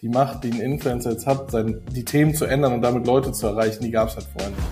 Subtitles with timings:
[0.00, 3.32] die Macht, die ein Influencer jetzt hat, sein, die Themen zu ändern und damit Leute
[3.32, 4.62] zu erreichen, die gab es halt vorher nicht.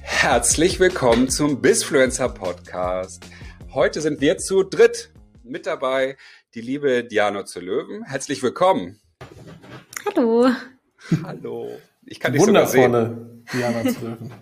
[0.00, 3.26] Herzlich willkommen zum Bisfluencer Podcast.
[3.74, 5.12] Heute sind wir zu dritt
[5.42, 6.16] mit dabei,
[6.54, 8.04] die liebe Diana zu Löwen.
[8.04, 9.00] Herzlich willkommen.
[10.06, 10.48] Hallo.
[11.24, 11.68] Hallo.
[12.06, 13.44] Ich kann dich sogar sehen.
[13.52, 14.32] Diana zu Löwen.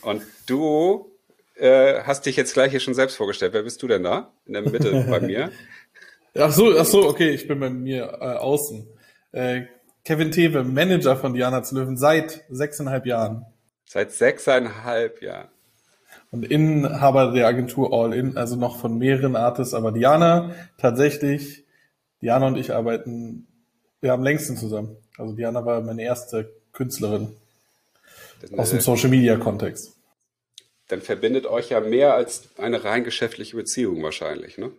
[0.00, 1.13] Und du
[1.56, 3.52] äh, hast dich jetzt gleich hier schon selbst vorgestellt.
[3.52, 4.32] Wer bist du denn da?
[4.46, 5.50] In der Mitte bei mir?
[6.36, 8.88] Ach so, ach so, okay, ich bin bei mir äh, außen.
[9.32, 9.62] Äh,
[10.04, 13.46] Kevin Tewe, Manager von Diana zu Löwen seit sechseinhalb Jahren.
[13.86, 15.48] Seit sechseinhalb Jahren.
[16.30, 21.64] Und Inhaber der Agentur All In, also noch von mehreren Artists, aber Diana tatsächlich,
[22.20, 23.46] Diana und ich arbeiten,
[24.00, 24.96] wir haben längsten zusammen.
[25.16, 27.36] Also Diana war meine erste Künstlerin
[28.56, 29.96] aus dem Social Media Kontext
[30.94, 34.70] dann verbindet euch ja mehr als eine rein geschäftliche Beziehung wahrscheinlich, ne?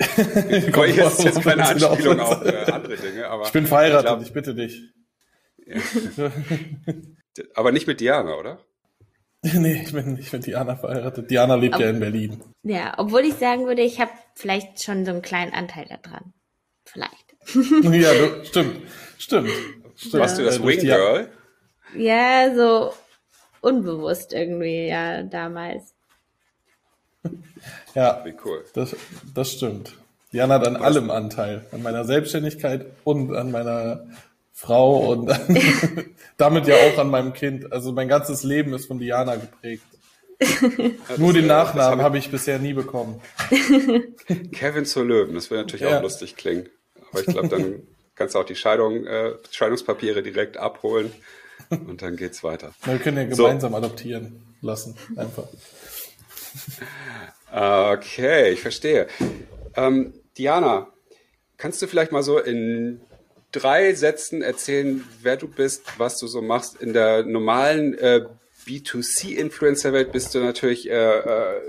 [0.72, 3.44] Komm, ist jetzt keine Anspielung auf äh, andere Dinge, aber.
[3.44, 4.82] Ich bin verheiratet, ich, glaub, ich bitte dich.
[5.66, 6.32] Ja.
[7.54, 8.58] aber nicht mit Diana, oder?
[9.42, 11.30] Nee, ich bin nicht mit Diana verheiratet.
[11.30, 12.42] Diana lebt Ob, ja in Berlin.
[12.64, 16.34] Ja, obwohl ich sagen würde, ich habe vielleicht schon so einen kleinen Anteil daran.
[16.84, 17.36] Vielleicht.
[17.54, 18.82] ja, du, stimmt.
[19.16, 19.50] Stimmt.
[19.94, 20.14] stimmt.
[20.14, 21.30] Warst du das äh, Wing Girl?
[21.94, 22.92] Ja, so
[23.60, 25.94] unbewusst irgendwie, ja, damals.
[27.94, 28.64] Ja, Wie cool.
[28.74, 28.96] Das,
[29.34, 29.94] das stimmt.
[30.32, 30.82] Jan hat an Was?
[30.82, 31.66] allem Anteil.
[31.72, 34.06] An meiner Selbstständigkeit und an meiner
[34.52, 35.40] Frau und an,
[36.36, 37.72] damit ja auch an meinem Kind.
[37.72, 39.84] Also mein ganzes Leben ist von Diana geprägt.
[40.40, 43.20] Ja, Nur den Nachnamen habe ich, hab ich bisher nie bekommen.
[44.52, 45.98] Kevin zur Löwen, das würde natürlich ja.
[45.98, 46.68] auch lustig klingen.
[47.10, 47.82] Aber ich glaube, dann
[48.14, 51.12] kannst du auch die Scheidung, äh, Scheidungspapiere direkt abholen
[51.70, 52.72] und dann geht's weiter.
[52.84, 53.78] Wir können ja gemeinsam so.
[53.78, 55.44] adoptieren lassen, einfach.
[57.52, 59.08] Okay, ich verstehe.
[59.74, 60.86] Ähm, Diana,
[61.56, 63.00] kannst du vielleicht mal so in
[63.50, 66.80] drei Sätzen erzählen, wer du bist, was du so machst?
[66.80, 68.20] In der normalen äh,
[68.66, 71.60] B2C-Influencer-Welt bist du natürlich äh, äh,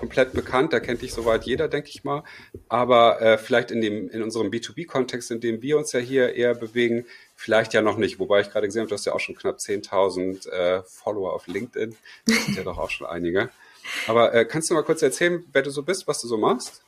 [0.00, 2.24] komplett bekannt, da kennt dich soweit jeder, denke ich mal.
[2.70, 6.54] Aber äh, vielleicht in, dem, in unserem B2B-Kontext, in dem wir uns ja hier eher
[6.54, 7.04] bewegen,
[7.36, 8.18] vielleicht ja noch nicht.
[8.18, 11.46] Wobei ich gerade gesehen habe, du hast ja auch schon knapp 10.000 äh, Follower auf
[11.46, 11.94] LinkedIn.
[12.24, 13.50] Das sind ja doch auch schon einige.
[14.06, 16.82] Aber äh, kannst du mal kurz erzählen, wer du so bist, was du so machst?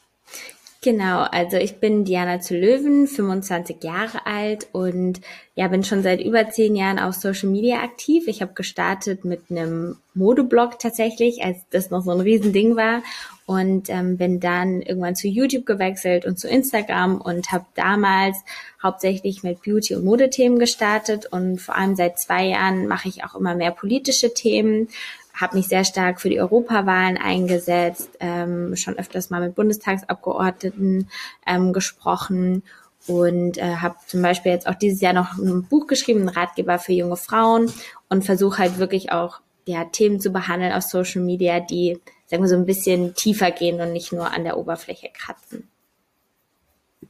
[0.84, 5.20] Genau, also ich bin Diana zu Löwen, 25 Jahre alt und
[5.54, 8.26] ja, bin schon seit über zehn Jahren auf Social Media aktiv.
[8.26, 13.04] Ich habe gestartet mit einem Modeblog tatsächlich, als das noch so ein Riesending war
[13.46, 18.38] und ähm, bin dann irgendwann zu YouTube gewechselt und zu Instagram und habe damals
[18.82, 23.36] hauptsächlich mit Beauty- und Modethemen gestartet und vor allem seit zwei Jahren mache ich auch
[23.36, 24.88] immer mehr politische Themen,
[25.34, 31.08] habe mich sehr stark für die Europawahlen eingesetzt, ähm, schon öfters mal mit Bundestagsabgeordneten
[31.46, 32.62] ähm, gesprochen
[33.06, 36.78] und äh, habe zum Beispiel jetzt auch dieses Jahr noch ein Buch geschrieben, ein Ratgeber
[36.78, 37.72] für junge Frauen
[38.08, 42.48] und versuche halt wirklich auch ja, Themen zu behandeln auf Social Media, die, sagen wir
[42.48, 45.68] so, ein bisschen tiefer gehen und nicht nur an der Oberfläche kratzen.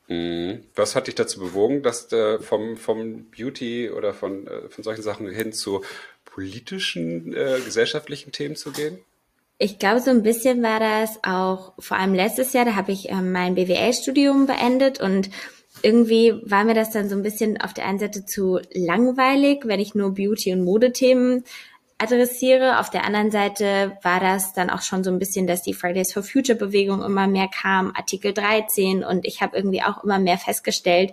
[0.09, 0.65] Mhm.
[0.75, 5.03] Was hat dich dazu bewogen, dass äh, vom, vom Beauty oder von, äh, von solchen
[5.03, 5.82] Sachen hin zu
[6.34, 8.98] politischen, äh, gesellschaftlichen Themen zu gehen?
[9.59, 13.10] Ich glaube, so ein bisschen war das auch, vor allem letztes Jahr, da habe ich
[13.10, 15.31] ähm, mein BWL-Studium beendet und
[15.82, 19.81] irgendwie war mir das dann so ein bisschen auf der einen Seite zu langweilig, wenn
[19.81, 21.44] ich nur Beauty- und Modethemen
[21.98, 22.81] adressiere.
[22.81, 26.12] Auf der anderen Seite war das dann auch schon so ein bisschen, dass die Fridays
[26.12, 30.38] for Future Bewegung immer mehr kam, Artikel 13 und ich habe irgendwie auch immer mehr
[30.38, 31.12] festgestellt,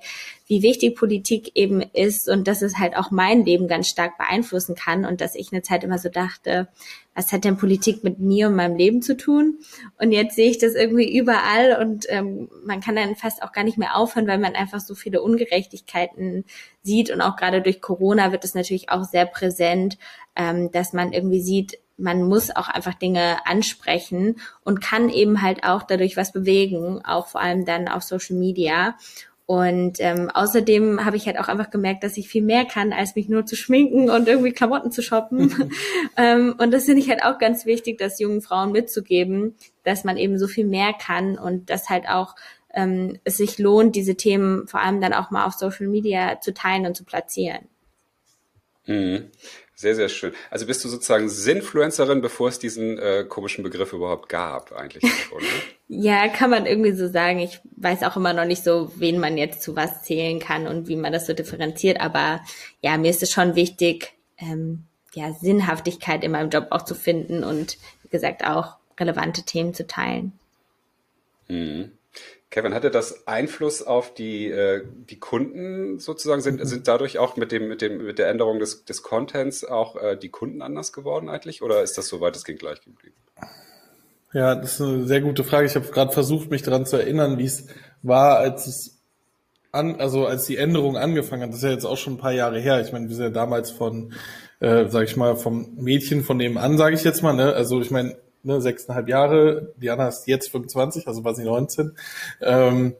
[0.50, 4.74] wie wichtig Politik eben ist und dass es halt auch mein Leben ganz stark beeinflussen
[4.74, 6.68] kann und dass ich eine Zeit immer so dachte,
[7.14, 9.60] was hat denn Politik mit mir und meinem Leben zu tun?
[10.00, 13.64] Und jetzt sehe ich das irgendwie überall und ähm, man kann dann fast auch gar
[13.64, 16.46] nicht mehr aufhören, weil man einfach so viele Ungerechtigkeiten
[16.82, 20.00] sieht und auch gerade durch Corona wird es natürlich auch sehr präsent,
[20.36, 25.64] ähm, dass man irgendwie sieht, man muss auch einfach Dinge ansprechen und kann eben halt
[25.64, 28.96] auch dadurch was bewegen, auch vor allem dann auf Social Media.
[29.50, 33.16] Und ähm, außerdem habe ich halt auch einfach gemerkt, dass ich viel mehr kann, als
[33.16, 35.72] mich nur zu schminken und irgendwie Klamotten zu shoppen.
[36.18, 40.18] ähm, und das finde ich halt auch ganz wichtig, das jungen Frauen mitzugeben, dass man
[40.18, 42.36] eben so viel mehr kann und dass halt auch
[42.76, 46.54] ähm, es sich lohnt, diese Themen vor allem dann auch mal auf Social Media zu
[46.54, 47.68] teilen und zu platzieren.
[48.86, 49.32] Mhm.
[49.80, 50.34] Sehr, sehr schön.
[50.50, 55.42] Also bist du sozusagen Sinfluencerin, bevor es diesen äh, komischen Begriff überhaupt gab, eigentlich schon,
[55.42, 55.48] ne?
[55.88, 57.40] ja, kann man irgendwie so sagen.
[57.40, 60.90] Ich weiß auch immer noch nicht so, wen man jetzt zu was zählen kann und
[60.90, 62.02] wie man das so differenziert.
[62.02, 62.42] Aber
[62.82, 64.84] ja, mir ist es schon wichtig, ähm,
[65.14, 69.88] ja, Sinnhaftigkeit in meinem Job auch zu finden und wie gesagt auch relevante Themen zu
[69.88, 70.34] teilen.
[71.48, 71.94] Mhm.
[72.52, 76.42] Kevin, hatte das Einfluss auf die, äh, die Kunden sozusagen?
[76.42, 79.96] Sind, sind dadurch auch mit dem, mit dem, mit der Änderung des, des Contents auch
[79.96, 81.62] äh, die Kunden anders geworden eigentlich?
[81.62, 83.16] Oder ist das so weit es ging gleich geblieben?
[84.34, 85.68] Ja, das ist eine sehr gute Frage.
[85.68, 87.68] Ich habe gerade versucht, mich daran zu erinnern, wie es
[88.02, 89.00] war, als es
[89.72, 91.50] an, also als die Änderung angefangen hat.
[91.50, 92.82] Das ist ja jetzt auch schon ein paar Jahre her.
[92.82, 94.14] Ich meine, wir sind ja damals von,
[94.60, 97.34] äh, sag ich mal, vom Mädchen von nebenan, sage ich jetzt mal.
[97.34, 97.54] Ne?
[97.54, 101.92] Also ich meine, ne, sechseinhalb Jahre, Diana ist jetzt 25, also war sie 19.
[102.42, 102.96] Ähm,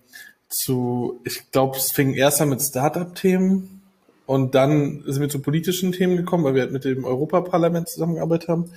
[0.50, 3.82] zu, ich glaube, es fing erst an mit Startup-Themen
[4.26, 8.50] und dann sind wir zu politischen Themen gekommen, weil wir halt mit dem Europaparlament zusammengearbeitet
[8.50, 8.72] haben.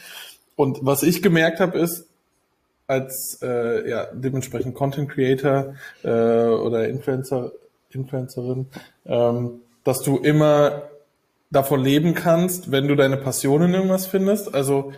[0.57, 2.07] Und was ich gemerkt habe, ist,
[2.87, 5.75] als äh, ja, dementsprechend Content Creator
[6.05, 7.53] äh, oder Influencer,
[7.91, 8.67] Influencerin,
[9.07, 10.83] ähm, dass du immer
[11.51, 14.55] davon leben kannst, wenn du deine Passion in irgendwas findest.
[14.55, 14.93] Also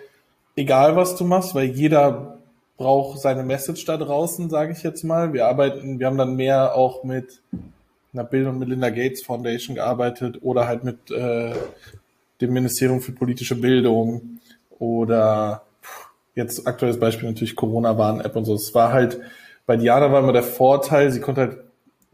[0.57, 2.39] egal, was du machst, weil jeder
[2.77, 5.33] braucht seine Message da draußen, sage ich jetzt mal.
[5.33, 7.41] Wir arbeiten, wir haben dann mehr auch mit
[8.13, 11.55] einer Bill und Melinda Gates Foundation gearbeitet oder halt mit äh,
[12.41, 14.41] dem Ministerium für politische Bildung
[14.79, 15.63] oder
[16.35, 18.55] jetzt aktuelles Beispiel natürlich Corona-Warn-App und so.
[18.55, 19.21] Es war halt,
[19.67, 21.59] bei Diana war immer der Vorteil, sie konnte halt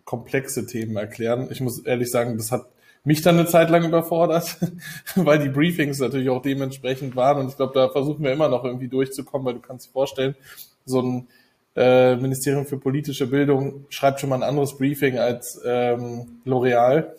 [0.04, 1.48] komplexe Themen erklären.
[1.50, 2.66] Ich muss ehrlich sagen, das hat
[3.04, 4.58] mich dann eine Zeit lang überfordert,
[5.14, 7.38] weil die Briefings natürlich auch dementsprechend waren.
[7.38, 10.34] Und ich glaube, da versuchen wir immer noch irgendwie durchzukommen, weil du kannst dir vorstellen,
[10.84, 11.28] so ein
[11.76, 17.12] äh, Ministerium für politische Bildung schreibt schon mal ein anderes Briefing als ähm, L'Oreal.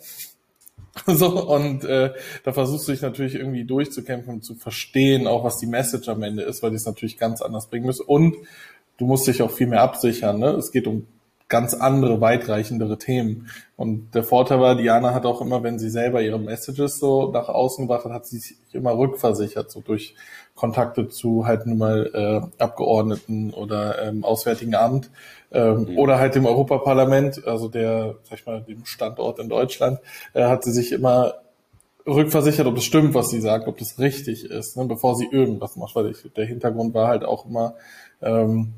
[1.06, 2.12] so, und äh,
[2.44, 6.42] da versuchst du dich natürlich irgendwie durchzukämpfen zu verstehen, auch was die Message am Ende
[6.42, 8.04] ist, weil die es natürlich ganz anders bringen müssen.
[8.06, 8.36] Und
[8.98, 10.38] du musst dich auch viel mehr absichern.
[10.38, 10.50] Ne?
[10.50, 11.06] Es geht um
[11.52, 13.48] ganz andere, weitreichendere Themen.
[13.76, 17.50] Und der Vorteil war, Diana hat auch immer, wenn sie selber ihre Messages so nach
[17.50, 20.14] außen gebracht hat, hat sie sich immer rückversichert, so durch
[20.54, 25.10] Kontakte zu halt nun mal äh, Abgeordneten oder ähm, Auswärtigen Amt
[25.52, 25.98] ähm, mhm.
[25.98, 29.98] oder halt dem Europaparlament, also der, sag ich mal, dem Standort in Deutschland,
[30.32, 31.34] äh, hat sie sich immer
[32.06, 35.76] rückversichert, ob es stimmt, was sie sagt, ob das richtig ist, ne, bevor sie irgendwas
[35.76, 37.74] macht, weil ich, der Hintergrund war halt auch immer,
[38.22, 38.72] ähm,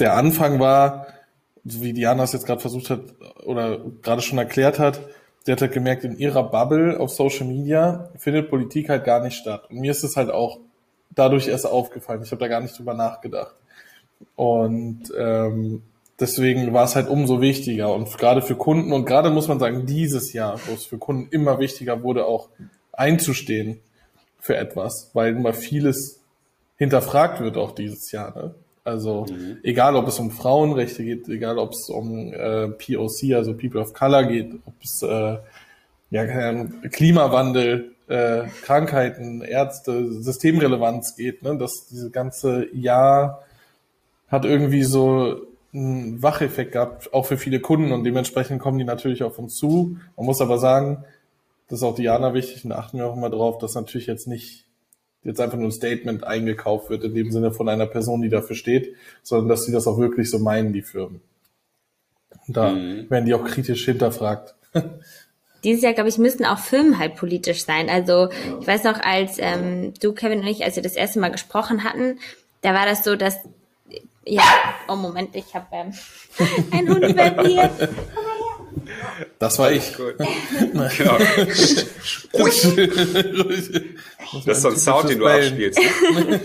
[0.00, 1.06] der Anfang war,
[1.64, 3.00] wie Diana es jetzt gerade versucht hat
[3.44, 5.00] oder gerade schon erklärt hat,
[5.44, 9.36] sie hat halt gemerkt, in ihrer Bubble auf Social Media findet Politik halt gar nicht
[9.36, 9.64] statt.
[9.70, 10.58] Und mir ist es halt auch
[11.10, 12.22] dadurch erst aufgefallen.
[12.22, 13.54] Ich habe da gar nicht drüber nachgedacht.
[14.36, 15.82] Und ähm,
[16.18, 17.94] deswegen war es halt umso wichtiger.
[17.94, 21.28] Und gerade für Kunden und gerade muss man sagen, dieses Jahr, wo es für Kunden
[21.30, 22.48] immer wichtiger wurde, auch
[22.92, 23.80] einzustehen
[24.38, 26.20] für etwas, weil immer vieles
[26.76, 28.34] hinterfragt wird auch dieses Jahr.
[28.34, 28.54] Ne?
[28.84, 29.58] Also mhm.
[29.62, 33.94] egal, ob es um Frauenrechte geht, egal, ob es um äh, POC, also People of
[33.94, 35.38] Color geht, ob es äh,
[36.10, 41.56] ja, Klimawandel, äh, Krankheiten, Ärzte, Systemrelevanz geht, ne?
[41.56, 43.42] dass diese ganze Jahr
[44.28, 49.22] hat irgendwie so einen Wacheffekt gehabt, auch für viele Kunden und dementsprechend kommen die natürlich
[49.22, 49.96] auf uns zu.
[50.16, 51.04] Man muss aber sagen,
[51.68, 54.63] das ist auch Diana wichtig und achten wir auch immer drauf, dass natürlich jetzt nicht
[55.24, 58.56] jetzt einfach nur ein Statement eingekauft wird, in dem Sinne von einer Person, die dafür
[58.56, 61.20] steht, sondern dass sie das auch wirklich so meinen, die Firmen.
[62.46, 63.08] Und da mhm.
[63.10, 64.54] werden die auch kritisch hinterfragt.
[65.64, 67.88] Dieses Jahr, glaube ich, müssten auch Firmen halt politisch sein.
[67.88, 68.28] Also
[68.60, 71.84] ich weiß noch, als ähm, du, Kevin und ich, als wir das erste Mal gesprochen
[71.84, 72.18] hatten,
[72.60, 73.38] da war das so, dass
[74.26, 74.42] ja,
[74.88, 75.92] oh Moment, ich habe ähm,
[76.70, 77.70] einen Hund bei mir.
[79.38, 79.96] Das war ich.
[79.96, 80.16] Gut.
[80.18, 81.18] genau.
[84.46, 85.78] das ist so ein Sound, den du abspielst.
[85.78, 86.40] Ne?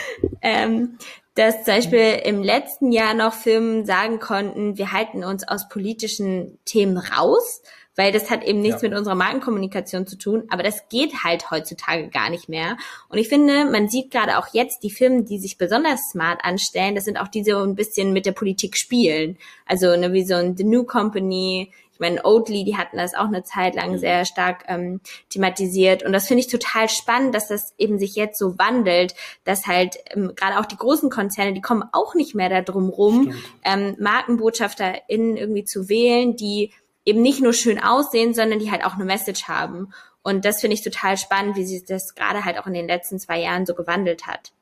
[0.42, 0.98] ähm,
[1.34, 6.58] dass zum Beispiel im letzten Jahr noch Firmen sagen konnten, wir halten uns aus politischen
[6.64, 7.62] Themen raus,
[7.96, 8.88] weil das hat eben nichts ja.
[8.88, 12.76] mit unserer Markenkommunikation zu tun, aber das geht halt heutzutage gar nicht mehr.
[13.08, 16.94] Und ich finde, man sieht gerade auch jetzt die Firmen, die sich besonders smart anstellen,
[16.94, 19.38] das sind auch die so ein bisschen mit der Politik spielen.
[19.66, 23.28] Also ne, wie so ein The New Company, ich meine, Oatly, die hatten das auch
[23.28, 23.98] eine Zeit lang mhm.
[23.98, 26.02] sehr stark ähm, thematisiert.
[26.02, 29.98] Und das finde ich total spannend, dass das eben sich jetzt so wandelt, dass halt
[30.10, 33.32] ähm, gerade auch die großen Konzerne, die kommen auch nicht mehr da drum rum,
[33.64, 36.72] ähm, MarkenbotschafterInnen irgendwie zu wählen, die
[37.04, 39.92] eben nicht nur schön aussehen, sondern die halt auch eine Message haben.
[40.22, 43.18] Und das finde ich total spannend, wie sich das gerade halt auch in den letzten
[43.18, 44.52] zwei Jahren so gewandelt hat.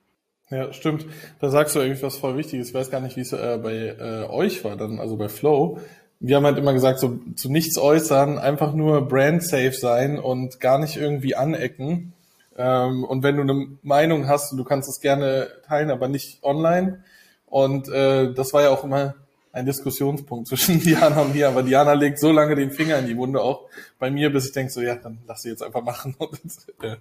[0.51, 1.07] Ja, stimmt.
[1.41, 2.69] Da sagst du irgendwie was voll Wichtiges.
[2.69, 5.79] Ich weiß gar nicht, wie es äh, bei äh, euch war, dann, also bei Flow.
[6.21, 10.61] Wir haben halt immer gesagt, so zu nichts äußern, einfach nur brand safe sein und
[10.61, 12.13] gar nicht irgendwie anecken.
[12.57, 17.03] Ähm, und wenn du eine Meinung hast, du kannst es gerne teilen, aber nicht online.
[17.47, 19.15] Und äh, das war ja auch immer
[19.53, 23.17] ein Diskussionspunkt zwischen Diana und mir, aber Diana legt so lange den Finger in die
[23.17, 23.69] Wunde, auch
[23.99, 26.17] bei mir, bis ich denke so, ja, dann lass sie jetzt einfach machen.
[26.19, 26.41] Und,
[26.83, 26.97] äh,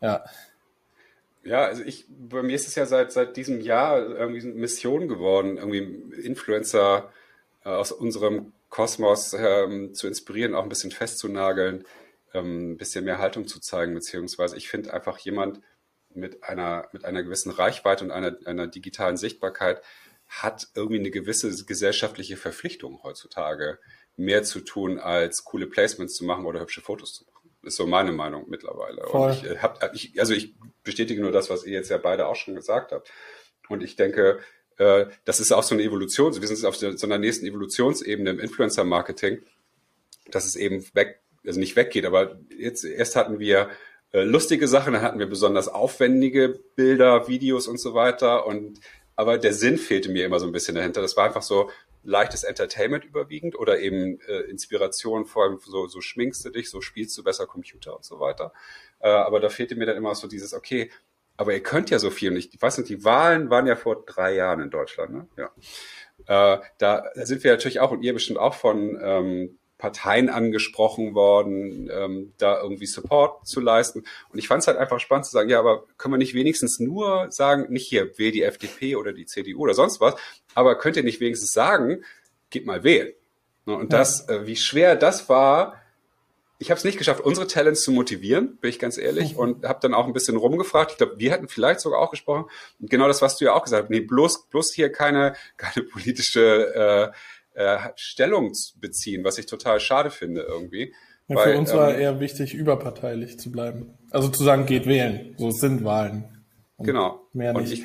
[0.00, 0.24] ja.
[1.42, 5.08] Ja, also ich, bei mir ist es ja seit, seit diesem Jahr irgendwie eine Mission
[5.08, 5.78] geworden, irgendwie
[6.22, 7.10] Influencer
[7.64, 11.84] äh, aus unserem Kosmos ähm, zu inspirieren, auch ein bisschen festzunageln,
[12.34, 15.60] ähm, ein bisschen mehr Haltung zu zeigen, beziehungsweise ich finde einfach jemand
[16.14, 19.82] mit einer, mit einer gewissen Reichweite und einer, einer digitalen Sichtbarkeit
[20.30, 23.78] hat irgendwie eine gewisse gesellschaftliche Verpflichtung heutzutage,
[24.16, 27.50] mehr zu tun, als coole Placements zu machen oder hübsche Fotos zu machen.
[27.62, 29.02] Das ist so meine Meinung mittlerweile.
[29.08, 29.30] Voll.
[29.30, 32.26] Und ich äh, hab, ich, also ich bestätige nur das, was ihr jetzt ja beide
[32.26, 33.10] auch schon gesagt habt.
[33.68, 34.38] Und ich denke,
[34.78, 36.40] äh, das ist auch so eine Evolution.
[36.40, 39.42] Wir sind auf so einer nächsten Evolutionsebene im Influencer-Marketing,
[40.30, 43.68] dass es eben weg, also nicht weggeht, aber jetzt erst hatten wir
[44.12, 48.46] äh, lustige Sachen, dann hatten wir besonders aufwendige Bilder, Videos und so weiter.
[48.46, 48.80] Und
[49.20, 51.02] aber der Sinn fehlte mir immer so ein bisschen dahinter.
[51.02, 51.70] Das war einfach so
[52.02, 56.80] leichtes Entertainment überwiegend oder eben äh, Inspiration, vor allem so, so schminkst du dich, so
[56.80, 58.54] spielst du besser Computer und so weiter.
[58.98, 60.90] Äh, aber da fehlte mir dann immer so dieses, okay,
[61.36, 62.30] aber ihr könnt ja so viel.
[62.30, 65.28] Und ich, ich weiß nicht, die Wahlen waren ja vor drei Jahren in Deutschland, ne?
[65.36, 66.54] Ja.
[66.54, 71.90] Äh, da sind wir natürlich auch, und ihr bestimmt auch von ähm, Parteien angesprochen worden,
[71.92, 74.04] ähm, da irgendwie Support zu leisten.
[74.28, 76.78] Und ich fand es halt einfach spannend zu sagen, ja, aber können wir nicht wenigstens
[76.78, 80.14] nur sagen, nicht hier, wähl die FDP oder die CDU oder sonst was,
[80.54, 82.04] aber könnt ihr nicht wenigstens sagen,
[82.50, 83.12] geht mal wählen.
[83.66, 85.80] Ne, und das, äh, wie schwer das war,
[86.58, 89.78] ich habe es nicht geschafft, unsere Talents zu motivieren, bin ich ganz ehrlich, und habe
[89.80, 90.92] dann auch ein bisschen rumgefragt.
[90.92, 92.44] Ich glaube, wir hatten vielleicht sogar auch gesprochen.
[92.78, 93.90] Und genau das, was du ja auch gesagt hast.
[93.90, 97.16] Nee, bloß, bloß hier keine, keine politische äh,
[97.60, 100.94] äh, Stellung beziehen, was ich total schade finde irgendwie.
[101.28, 103.98] Ja, weil, für uns ähm, war eher wichtig, überparteilich zu bleiben.
[104.10, 105.34] Also zu sagen, geht wählen.
[105.36, 106.44] So es sind Wahlen.
[106.76, 107.28] Und genau.
[107.32, 107.60] Mehr nicht.
[107.60, 107.84] Und ich,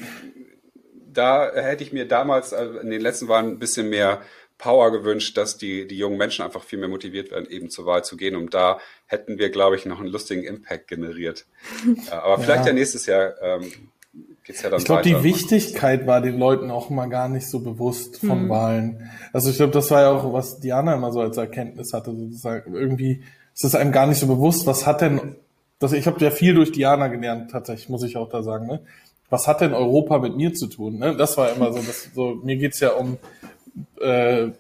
[1.12, 4.22] da hätte ich mir damals also in den letzten Wahlen ein bisschen mehr
[4.58, 8.06] Power gewünscht, dass die, die jungen Menschen einfach viel mehr motiviert werden, eben zur Wahl
[8.06, 8.38] zu gehen.
[8.38, 11.46] Und da hätten wir, glaube ich, noch einen lustigen Impact generiert.
[12.12, 13.72] Aber vielleicht ja, ja nächstes Jahr ähm,
[14.46, 17.60] geht's ja dann Ich glaube, die Wichtigkeit war den Leuten auch mal gar nicht so
[17.60, 18.50] bewusst von hm.
[18.50, 19.10] Wahlen.
[19.34, 22.74] Also ich glaube, das war ja auch, was Diana immer so als Erkenntnis hatte, sozusagen.
[22.74, 23.24] Irgendwie
[23.54, 25.36] ist es einem gar nicht so bewusst, was hat denn,
[25.80, 28.82] das, ich habe ja viel durch Diana gelernt, tatsächlich, muss ich auch da sagen, ne?
[29.30, 31.00] Was hat denn Europa mit mir zu tun?
[31.00, 31.16] Ne?
[31.18, 33.18] Das war immer so, das, so mir geht's ja um
[34.00, 34.52] äh,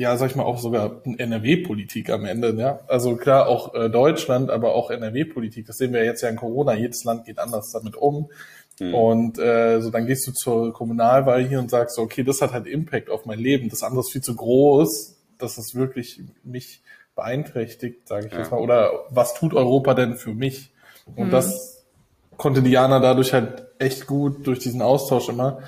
[0.00, 2.80] ja, sag ich mal, auch sogar NRW-Politik am Ende, ja.
[2.86, 5.66] Also klar, auch äh, Deutschland, aber auch NRW-Politik.
[5.66, 6.74] Das sehen wir jetzt ja in Corona.
[6.74, 8.30] Jedes Land geht anders damit um.
[8.80, 8.94] Mhm.
[8.94, 12.52] Und äh, so dann gehst du zur Kommunalwahl hier und sagst, so, okay, das hat
[12.52, 13.68] halt Impact auf mein Leben.
[13.68, 16.82] Das andere ist viel zu groß, dass es wirklich mich
[17.14, 18.38] beeinträchtigt, sage ich ja.
[18.38, 18.60] jetzt mal.
[18.60, 20.72] Oder was tut Europa denn für mich?
[21.14, 21.30] Und mhm.
[21.30, 21.84] das
[22.36, 25.60] konnte Diana dadurch halt echt gut durch diesen Austausch immer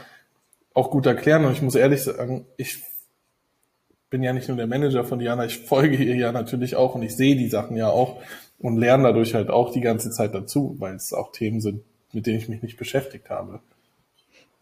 [0.75, 1.45] auch gut erklären.
[1.45, 2.83] Und ich muss ehrlich sagen, ich
[4.09, 7.03] bin ja nicht nur der Manager von Diana, ich folge ihr ja natürlich auch und
[7.03, 8.23] ich sehe die Sachen ja auch
[8.59, 12.27] und lerne dadurch halt auch die ganze Zeit dazu, weil es auch Themen sind, mit
[12.27, 13.61] denen ich mich nicht beschäftigt habe.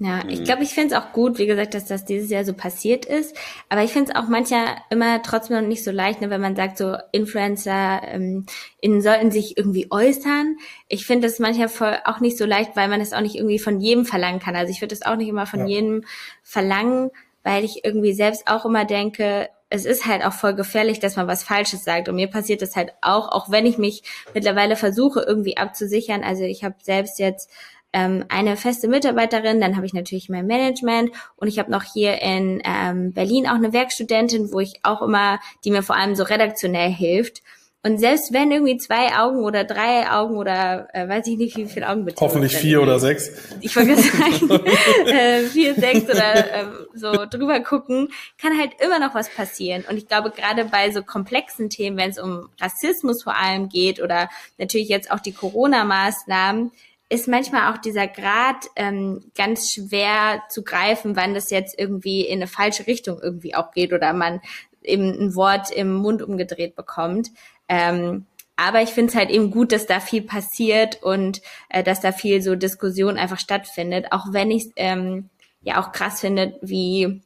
[0.02, 0.44] Ja, ich mhm.
[0.44, 3.36] glaube, ich finde es auch gut, wie gesagt, dass das dieses Jahr so passiert ist.
[3.68, 6.56] Aber ich finde es auch manchmal immer trotzdem noch nicht so leicht, ne, wenn man
[6.56, 8.46] sagt, so Influencer ähm,
[8.80, 10.56] innen sollten sich irgendwie äußern.
[10.88, 13.58] Ich finde das manchmal voll auch nicht so leicht, weil man es auch nicht irgendwie
[13.58, 14.56] von jedem verlangen kann.
[14.56, 15.66] Also ich würde es auch nicht immer von ja.
[15.66, 16.04] jedem
[16.42, 17.10] verlangen,
[17.42, 21.28] weil ich irgendwie selbst auch immer denke, es ist halt auch voll gefährlich, dass man
[21.28, 22.08] was Falsches sagt.
[22.08, 24.02] Und mir passiert das halt auch, auch wenn ich mich
[24.34, 26.24] mittlerweile versuche, irgendwie abzusichern.
[26.24, 27.50] Also ich habe selbst jetzt
[27.92, 32.20] ähm, eine feste Mitarbeiterin, dann habe ich natürlich mein Management und ich habe noch hier
[32.20, 36.24] in ähm, Berlin auch eine Werkstudentin, wo ich auch immer, die mir vor allem so
[36.24, 37.42] redaktionell hilft.
[37.82, 41.64] Und selbst wenn irgendwie zwei Augen oder drei Augen oder äh, weiß ich nicht, wie
[41.64, 42.20] viele Augen bitte.
[42.20, 43.30] Hoffentlich vier oder sechs.
[43.62, 44.50] Ich wollte sagen,
[45.06, 49.84] äh, vier, sechs oder äh, so drüber gucken, kann halt immer noch was passieren.
[49.88, 54.02] Und ich glaube, gerade bei so komplexen Themen, wenn es um Rassismus vor allem geht
[54.02, 56.72] oder natürlich jetzt auch die Corona-Maßnahmen,
[57.08, 62.40] ist manchmal auch dieser Grad ähm, ganz schwer zu greifen, wann das jetzt irgendwie in
[62.40, 64.40] eine falsche Richtung irgendwie auch geht oder man
[64.82, 67.30] eben ein Wort im Mund umgedreht bekommt.
[67.70, 72.00] Ähm, aber ich finde es halt eben gut, dass da viel passiert und äh, dass
[72.00, 75.30] da viel so Diskussion einfach stattfindet, auch wenn ich ähm,
[75.62, 77.22] ja auch krass finde, wie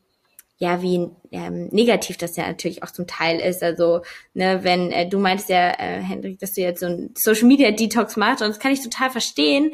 [0.58, 3.62] ja, wie ähm, negativ das ja natürlich auch zum Teil ist.
[3.62, 4.02] Also,
[4.34, 7.72] ne, wenn äh, du meinst ja, äh, Hendrik, dass du jetzt so ein Social Media
[7.72, 9.72] Detox machst, und das kann ich total verstehen,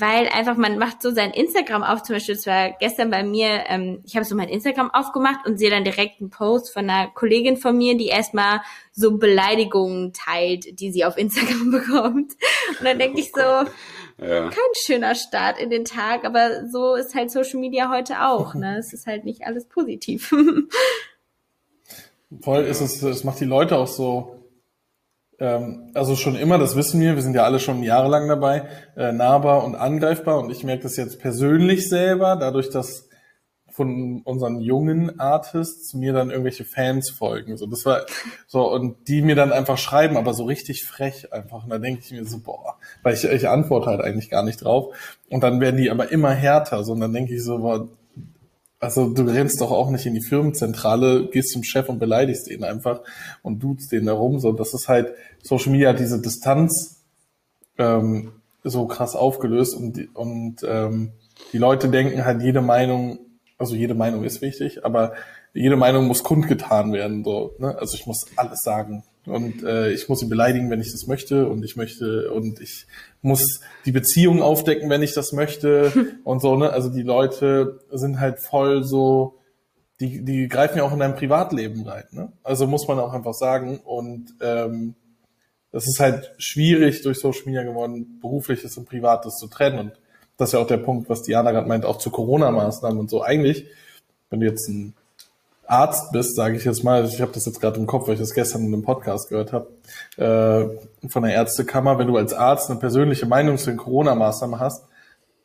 [0.00, 3.64] weil einfach man macht so sein Instagram auf, zum Beispiel, das war gestern bei mir,
[3.68, 7.08] ähm, ich habe so mein Instagram aufgemacht und sehe dann direkt einen Post von einer
[7.08, 8.60] Kollegin von mir, die erstmal
[8.92, 12.32] so Beleidigungen teilt, die sie auf Instagram bekommt.
[12.78, 14.50] Und dann denke ich so, ja.
[14.50, 18.54] kein schöner Start in den Tag, aber so ist halt Social Media heute auch.
[18.54, 18.78] Ne?
[18.78, 20.34] Es ist halt nicht alles positiv.
[22.40, 24.35] Voll ist es, es macht die Leute auch so
[25.38, 29.64] also schon immer, das wissen wir, wir sind ja alle schon jahrelang dabei, äh, nahbar
[29.64, 33.06] und angreifbar und ich merke das jetzt persönlich selber, dadurch, dass
[33.76, 37.58] von unseren jungen Artists mir dann irgendwelche Fans folgen.
[37.58, 38.06] So, das war
[38.46, 41.64] so, und die mir dann einfach schreiben, aber so richtig frech einfach.
[41.64, 44.64] Und da denke ich mir so, boah, weil ich, ich antworte halt eigentlich gar nicht
[44.64, 44.94] drauf.
[45.28, 46.84] Und dann werden die aber immer härter.
[46.84, 47.86] So, und dann denke ich so, boah,
[48.86, 52.64] also du rennst doch auch nicht in die Firmenzentrale, gehst zum Chef und beleidigst ihn
[52.64, 53.02] einfach
[53.42, 54.16] und duzt den da.
[54.38, 57.04] So, das ist halt, Social Media hat diese Distanz
[57.78, 58.32] ähm,
[58.64, 61.12] so krass aufgelöst und, und ähm,
[61.52, 63.18] die Leute denken halt, jede Meinung
[63.58, 65.14] also jede Meinung ist wichtig, aber
[65.54, 67.24] jede Meinung muss kundgetan werden.
[67.24, 67.76] So, ne?
[67.78, 69.04] Also ich muss alles sagen.
[69.26, 71.48] Und äh, ich muss ihn beleidigen, wenn ich das möchte.
[71.48, 72.86] Und ich möchte, und ich
[73.22, 75.92] muss die Beziehung aufdecken, wenn ich das möchte.
[76.24, 76.70] und so, ne?
[76.70, 79.38] Also die Leute sind halt voll so,
[80.00, 82.04] die, die greifen ja auch in dein Privatleben rein.
[82.10, 82.32] Ne?
[82.42, 83.78] Also muss man auch einfach sagen.
[83.78, 84.94] Und ähm,
[85.72, 89.78] das ist halt schwierig durch Social Media geworden, berufliches und privates zu trennen.
[89.78, 89.92] Und
[90.36, 93.22] das ist ja auch der Punkt, was Diana gerade meint, auch zu Corona-Maßnahmen und so.
[93.22, 93.66] Eigentlich,
[94.30, 94.94] wenn du jetzt ein
[95.68, 98.20] Arzt bist, sage ich jetzt mal, ich habe das jetzt gerade im Kopf, weil ich
[98.20, 99.68] das gestern in einem Podcast gehört habe,
[100.16, 104.84] äh, von der Ärztekammer, wenn du als Arzt eine persönliche Meinung zu den Corona-Maßnahmen hast,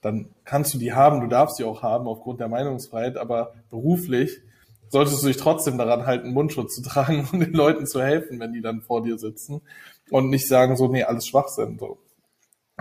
[0.02, 4.42] dann kannst du die haben, du darfst sie auch haben aufgrund der Meinungsfreiheit, aber beruflich
[4.90, 8.54] solltest du dich trotzdem daran halten, Mundschutz zu tragen und den Leuten zu helfen, wenn
[8.54, 9.62] die dann vor dir sitzen.
[10.10, 11.78] Und nicht sagen so, nee, alles Schwachsinn.
[11.80, 11.98] So.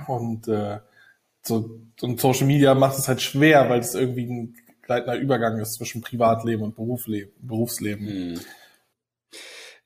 [0.08, 0.80] Und äh,
[1.42, 4.56] so, und Social Media macht es halt schwer, weil es irgendwie ein
[4.90, 8.06] gleitender Übergang ist zwischen Privatleben und Berufsleben, Berufsleben.
[8.08, 8.40] Hm.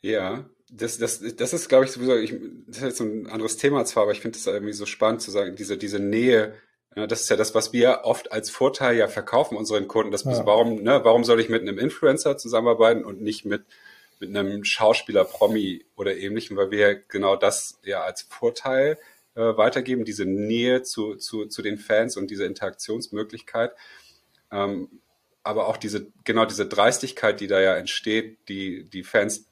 [0.00, 2.34] Ja, das, das, das ist, glaube ich, sowieso, ich,
[2.66, 5.30] das ist jetzt ein anderes Thema zwar, aber ich finde es irgendwie so spannend zu
[5.30, 6.54] sagen, diese, diese Nähe,
[6.96, 10.10] ja, das ist ja das, was wir oft als Vorteil ja verkaufen unseren Kunden.
[10.10, 10.46] Das, ja.
[10.46, 13.64] warum, ne, warum soll ich mit einem Influencer zusammenarbeiten und nicht mit,
[14.20, 18.96] mit einem Schauspieler, Promi oder ähnlichem, weil wir genau das ja als Vorteil
[19.34, 23.72] äh, weitergeben, diese Nähe zu, zu, zu den Fans und diese Interaktionsmöglichkeit.
[24.54, 24.88] Ähm,
[25.42, 29.46] aber auch diese, genau diese Dreistigkeit, die da ja entsteht, die, die Fans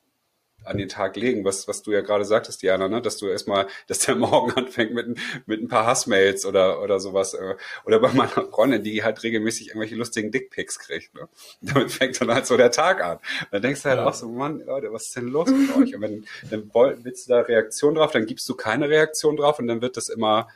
[0.65, 3.03] an den Tag legen, was, was du ja gerade sagtest, Diana, ne?
[3.03, 7.35] dass du erstmal, dass der Morgen anfängt mit, mit ein paar Hassmails oder, oder sowas.
[7.35, 11.15] Äh, oder bei meiner Freundin, die halt regelmäßig irgendwelche lustigen Dickpics kriegt.
[11.15, 11.29] Ne?
[11.61, 13.19] Damit fängt dann halt so der Tag an.
[13.51, 14.07] dann denkst du halt ja.
[14.07, 15.95] auch so, Mann, Leute, was ist denn los mit euch?
[15.95, 16.71] Und wenn, dann
[17.05, 20.09] willst du da Reaktion drauf, dann gibst du keine Reaktion drauf und dann wird das
[20.09, 20.49] immer,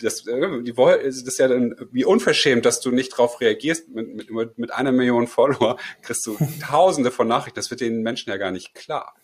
[0.00, 3.88] das, äh, die, das ist ja dann wie unverschämt, dass du nicht darauf reagierst.
[3.88, 7.56] Mit, mit, mit einer Million Follower kriegst du tausende von Nachrichten.
[7.58, 9.14] Das wird den Menschen ja gar nicht klar.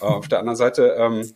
[0.00, 1.32] Auf der anderen Seite, ähm,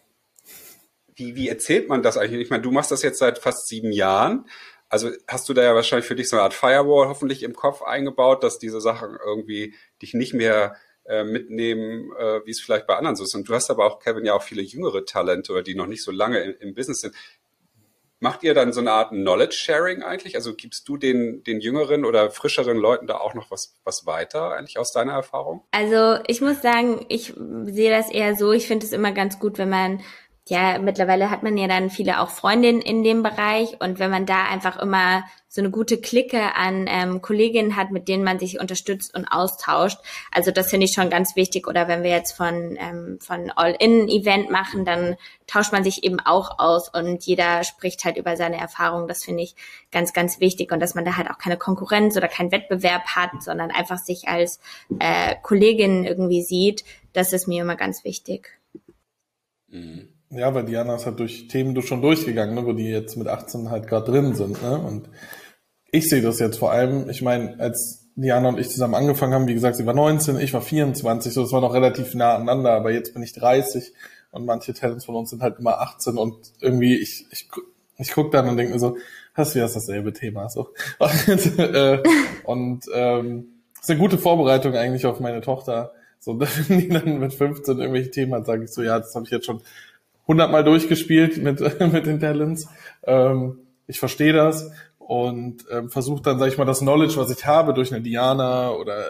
[1.14, 2.42] wie, wie erzählt man das eigentlich?
[2.42, 4.46] Ich meine, du machst das jetzt seit fast sieben Jahren.
[4.88, 7.82] Also hast du da ja wahrscheinlich für dich so eine Art Firewall hoffentlich im Kopf
[7.82, 12.96] eingebaut, dass diese Sachen irgendwie dich nicht mehr äh, mitnehmen, äh, wie es vielleicht bei
[12.96, 13.34] anderen so ist.
[13.34, 16.04] Und du hast aber auch, Kevin, ja auch viele jüngere Talente oder die noch nicht
[16.04, 17.14] so lange im, im Business sind.
[18.22, 20.36] Macht ihr dann so eine Art Knowledge Sharing eigentlich?
[20.36, 24.52] Also gibst du den, den jüngeren oder frischeren Leuten da auch noch was, was weiter
[24.52, 25.64] eigentlich aus deiner Erfahrung?
[25.72, 29.58] Also ich muss sagen, ich sehe das eher so, ich finde es immer ganz gut,
[29.58, 30.02] wenn man
[30.48, 34.26] ja, mittlerweile hat man ja dann viele auch Freundinnen in dem Bereich und wenn man
[34.26, 38.58] da einfach immer so eine gute Clique an ähm, Kolleginnen hat, mit denen man sich
[38.58, 39.98] unterstützt und austauscht,
[40.32, 41.68] also das finde ich schon ganz wichtig.
[41.68, 46.58] Oder wenn wir jetzt von ähm, von All-In-Event machen, dann tauscht man sich eben auch
[46.58, 49.06] aus und jeder spricht halt über seine Erfahrungen.
[49.06, 49.54] Das finde ich
[49.92, 53.42] ganz, ganz wichtig und dass man da halt auch keine Konkurrenz oder keinen Wettbewerb hat,
[53.44, 54.58] sondern einfach sich als
[54.98, 56.84] äh, Kollegin irgendwie sieht.
[57.12, 58.58] Das ist mir immer ganz wichtig.
[59.68, 60.08] Mhm.
[60.34, 63.70] Ja, weil Diana ist halt durch Themen schon durchgegangen, ne, wo die jetzt mit 18
[63.70, 64.62] halt gerade drin sind.
[64.62, 64.78] Ne?
[64.78, 65.10] Und
[65.90, 69.46] ich sehe das jetzt vor allem, ich meine, als Diana und ich zusammen angefangen haben,
[69.46, 72.72] wie gesagt, sie war 19, ich war 24, so das war noch relativ nah aneinander,
[72.72, 73.92] aber jetzt bin ich 30
[74.30, 77.48] und manche Talents von uns sind halt immer 18 und irgendwie, ich, ich,
[77.98, 78.96] ich gucke dann und denke mir so,
[79.34, 80.48] hast du ja dasselbe Thema.
[80.48, 80.70] So.
[80.98, 82.02] Und, äh,
[82.44, 83.46] und ähm,
[83.80, 85.92] ist eine gute Vorbereitung eigentlich auf meine Tochter.
[86.18, 89.24] So, wenn die dann mit 15 irgendwelche Themen hat, sage ich so, ja, das habe
[89.24, 89.62] ich jetzt schon
[90.26, 91.60] hundertmal durchgespielt mit,
[91.92, 92.68] mit den Talents.
[93.04, 97.44] Ähm, ich verstehe das und ähm, versuche dann, sage ich mal, das Knowledge, was ich
[97.46, 99.04] habe durch eine Diana oder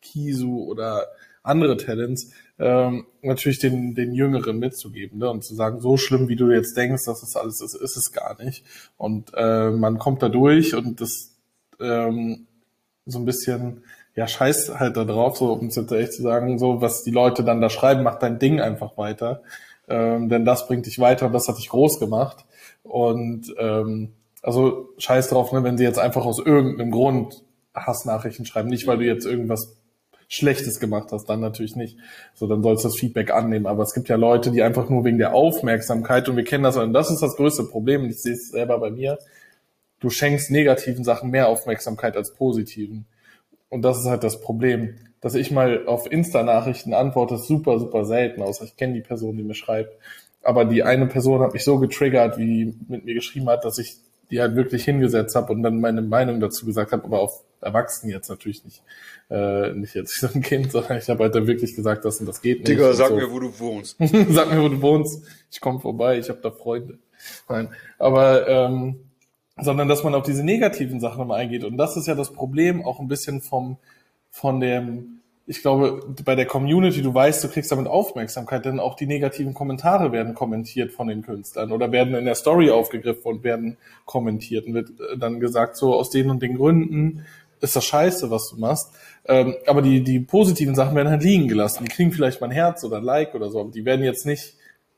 [0.00, 1.06] Kisu oder
[1.42, 5.30] andere Talents, ähm, natürlich den, den Jüngeren mitzugeben ne?
[5.30, 8.12] und zu sagen, so schlimm, wie du jetzt denkst, dass das alles ist, ist es
[8.12, 8.64] gar nicht.
[8.96, 11.36] Und äh, man kommt da durch und das
[11.80, 12.46] ähm,
[13.06, 13.82] so ein bisschen,
[14.14, 17.10] ja, scheiß halt da drauf, so um es jetzt echt zu sagen, so was die
[17.10, 19.42] Leute dann da schreiben, macht dein Ding einfach weiter
[19.88, 22.44] ähm, denn das bringt dich weiter und das hat dich groß gemacht.
[22.82, 27.44] Und ähm, also scheiß drauf, ne, wenn sie jetzt einfach aus irgendeinem Grund
[27.74, 29.76] Hassnachrichten schreiben, nicht weil du jetzt irgendwas
[30.28, 31.98] Schlechtes gemacht hast, dann natürlich nicht.
[32.34, 33.66] So, dann sollst du das Feedback annehmen.
[33.66, 36.76] Aber es gibt ja Leute, die einfach nur wegen der Aufmerksamkeit, und wir kennen das,
[36.76, 39.18] und das ist das größte Problem, und ich sehe es selber bei mir,
[40.00, 43.06] du schenkst negativen Sachen mehr Aufmerksamkeit als positiven.
[43.68, 44.96] Und das ist halt das Problem.
[45.24, 49.38] Dass ich mal auf Insta-Nachrichten antworte, ist super, super selten, außer ich kenne die Person,
[49.38, 49.96] die mir schreibt.
[50.42, 53.96] Aber die eine Person hat mich so getriggert, wie mit mir geschrieben hat, dass ich
[54.30, 58.12] die halt wirklich hingesetzt habe und dann meine Meinung dazu gesagt habe, aber auf Erwachsenen
[58.12, 58.82] jetzt natürlich nicht.
[59.30, 62.26] Äh, nicht jetzt so ein Kind, sondern ich habe halt dann wirklich gesagt, das und
[62.26, 62.68] das geht nicht.
[62.68, 63.16] Digga, sag so.
[63.16, 63.96] mir, wo du wohnst.
[64.28, 65.24] sag mir, wo du wohnst.
[65.50, 66.98] Ich komme vorbei, ich habe da Freunde.
[67.48, 69.00] Nein, aber ähm,
[69.58, 71.64] sondern dass man auf diese negativen Sachen nochmal eingeht.
[71.64, 73.78] Und das ist ja das Problem auch ein bisschen vom
[74.34, 78.96] von dem ich glaube, bei der Community, du weißt, du kriegst damit Aufmerksamkeit, denn auch
[78.96, 83.44] die negativen Kommentare werden kommentiert von den Künstlern oder werden in der Story aufgegriffen und
[83.44, 87.26] werden kommentiert und wird äh, dann gesagt, so aus den und den Gründen
[87.60, 88.92] ist das scheiße, was du machst.
[89.26, 91.84] Ähm, aber die, die positiven Sachen werden halt liegen gelassen.
[91.84, 94.24] Die kriegen vielleicht mal ein Herz oder ein Like oder so, aber die werden jetzt
[94.24, 94.54] nicht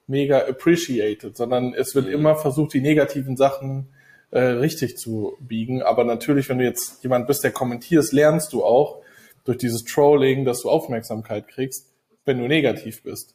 [0.07, 2.13] mega appreciated, sondern es wird mhm.
[2.13, 3.89] immer versucht, die negativen Sachen
[4.31, 5.83] äh, richtig zu biegen.
[5.83, 9.03] Aber natürlich, wenn du jetzt jemand bist, der kommentierst, lernst du auch,
[9.47, 11.87] durch dieses Trolling, dass du Aufmerksamkeit kriegst,
[12.25, 13.35] wenn du negativ bist.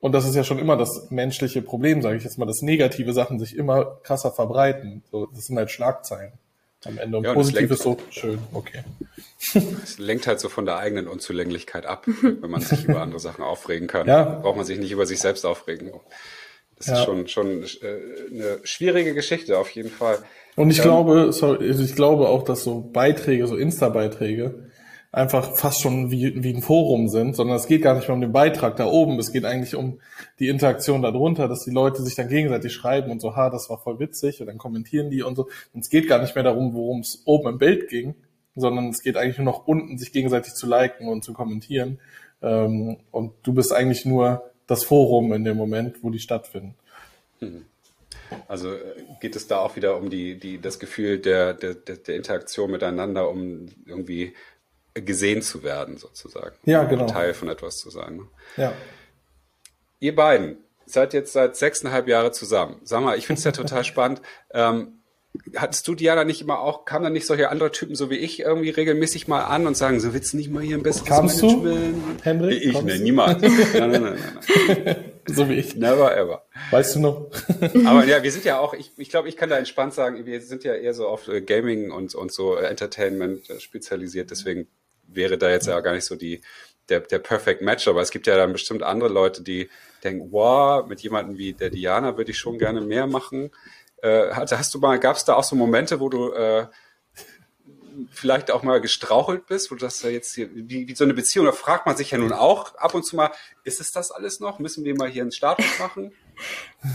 [0.00, 3.14] Und das ist ja schon immer das menschliche Problem, sage ich jetzt mal, dass negative
[3.14, 5.02] Sachen sich immer krasser verbreiten.
[5.10, 6.32] So, das sind halt Schlagzeilen
[6.84, 7.16] am Ende.
[7.16, 8.82] Und ja, positiv ist so schön, okay.
[9.82, 13.42] Es lenkt halt so von der eigenen Unzulänglichkeit ab, wenn man sich über andere Sachen
[13.44, 14.06] aufregen kann.
[14.06, 14.40] Ja.
[14.40, 15.92] Braucht man sich nicht über sich selbst aufregen.
[16.76, 16.98] Das ja.
[16.98, 20.18] ist schon, schon äh, eine schwierige Geschichte auf jeden Fall.
[20.56, 24.63] Und ich ähm, glaube, sorry, also ich glaube auch, dass so Beiträge, so Insta-Beiträge,
[25.14, 28.20] einfach fast schon wie, wie ein Forum sind, sondern es geht gar nicht mehr um
[28.20, 30.00] den Beitrag da oben, es geht eigentlich um
[30.40, 33.78] die Interaktion darunter, dass die Leute sich dann gegenseitig schreiben und so, ha, das war
[33.78, 35.48] voll witzig und dann kommentieren die und so.
[35.72, 38.16] Und es geht gar nicht mehr darum, worum es oben im Bild ging,
[38.56, 42.00] sondern es geht eigentlich nur noch unten, sich gegenseitig zu liken und zu kommentieren.
[42.42, 46.74] Ähm, und du bist eigentlich nur das Forum in dem Moment, wo die stattfinden.
[47.38, 47.66] Mhm.
[48.48, 48.80] Also äh,
[49.20, 53.28] geht es da auch wieder um die, die, das Gefühl der, der, der Interaktion miteinander,
[53.28, 54.34] um irgendwie
[54.94, 56.54] gesehen zu werden, sozusagen.
[56.64, 57.06] Ja, genau.
[57.06, 58.16] Teil von etwas zu sein.
[58.16, 58.26] Ne?
[58.56, 58.72] Ja.
[60.00, 62.80] Ihr beiden seid jetzt seit sechseinhalb Jahre zusammen.
[62.84, 64.22] Sag mal, ich finde es ja total spannend.
[64.52, 65.00] Ähm,
[65.56, 68.40] hattest du Diana nicht immer auch, kamen da nicht solche andere Typen so wie ich
[68.40, 71.42] irgendwie regelmäßig mal an und sagen, so willst du nicht mal hier ein besseres Kamst
[71.42, 72.20] Management?
[72.20, 72.62] Du, Henrik?
[72.62, 73.42] Ich, ne, niemals.
[73.42, 74.18] nein, nein, nein,
[74.84, 74.96] nein.
[75.26, 75.74] so wie ich.
[75.74, 76.44] Never ever.
[76.70, 77.30] Weißt du noch?
[77.84, 80.40] Aber ja, wir sind ja auch, ich, ich glaube, ich kann da entspannt sagen, wir
[80.40, 84.68] sind ja eher so auf äh, Gaming und, und so Entertainment äh, spezialisiert, deswegen
[85.06, 86.42] wäre da jetzt ja gar nicht so die,
[86.88, 89.70] der, der Perfect Match, aber es gibt ja dann bestimmt andere Leute, die
[90.02, 93.50] denken, wow, mit jemandem wie der Diana würde ich schon gerne mehr machen.
[94.02, 96.66] Äh, hast du mal, gab es da auch so Momente, wo du äh,
[98.10, 101.14] vielleicht auch mal gestrauchelt bist, wo du das ja jetzt hier, wie, wie so eine
[101.14, 103.30] Beziehung, da fragt man sich ja nun auch ab und zu mal,
[103.62, 104.58] ist es das alles noch?
[104.58, 106.12] Müssen wir mal hier einen Status machen?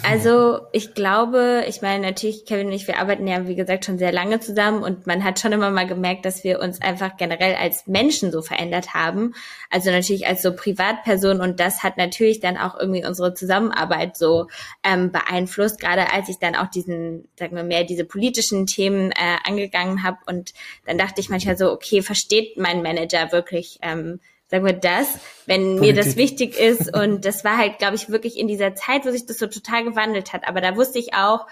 [0.04, 3.98] Also ich glaube, ich meine natürlich, Kevin und ich, wir arbeiten ja, wie gesagt, schon
[3.98, 7.56] sehr lange zusammen und man hat schon immer mal gemerkt, dass wir uns einfach generell
[7.56, 9.34] als Menschen so verändert haben.
[9.72, 14.48] Also natürlich als so Privatperson und das hat natürlich dann auch irgendwie unsere Zusammenarbeit so
[14.84, 19.38] ähm, beeinflusst, gerade als ich dann auch diesen, sagen wir mehr, diese politischen Themen äh,
[19.44, 20.54] angegangen habe und
[20.86, 25.78] dann dachte ich manchmal so, okay, versteht mein Manager wirklich, ähm, sagen wir das, wenn
[25.78, 25.82] Politik.
[25.82, 26.96] mir das wichtig ist.
[26.98, 29.84] Und das war halt, glaube ich, wirklich in dieser Zeit, wo sich das so total
[29.84, 30.48] gewandelt hat.
[30.48, 31.46] Aber da wusste ich auch,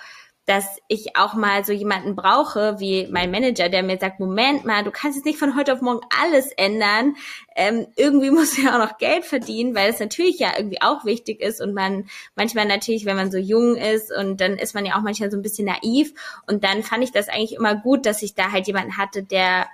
[0.48, 4.86] dass ich auch mal so jemanden brauche wie mein Manager, der mir sagt, Moment mal,
[4.86, 7.18] du kannst jetzt nicht von heute auf morgen alles ändern.
[7.54, 11.42] Ähm, irgendwie muss ja auch noch Geld verdienen, weil es natürlich ja irgendwie auch wichtig
[11.42, 14.96] ist und man manchmal natürlich, wenn man so jung ist und dann ist man ja
[14.96, 16.14] auch manchmal so ein bisschen naiv
[16.48, 19.68] und dann fand ich das eigentlich immer gut, dass ich da halt jemanden hatte, der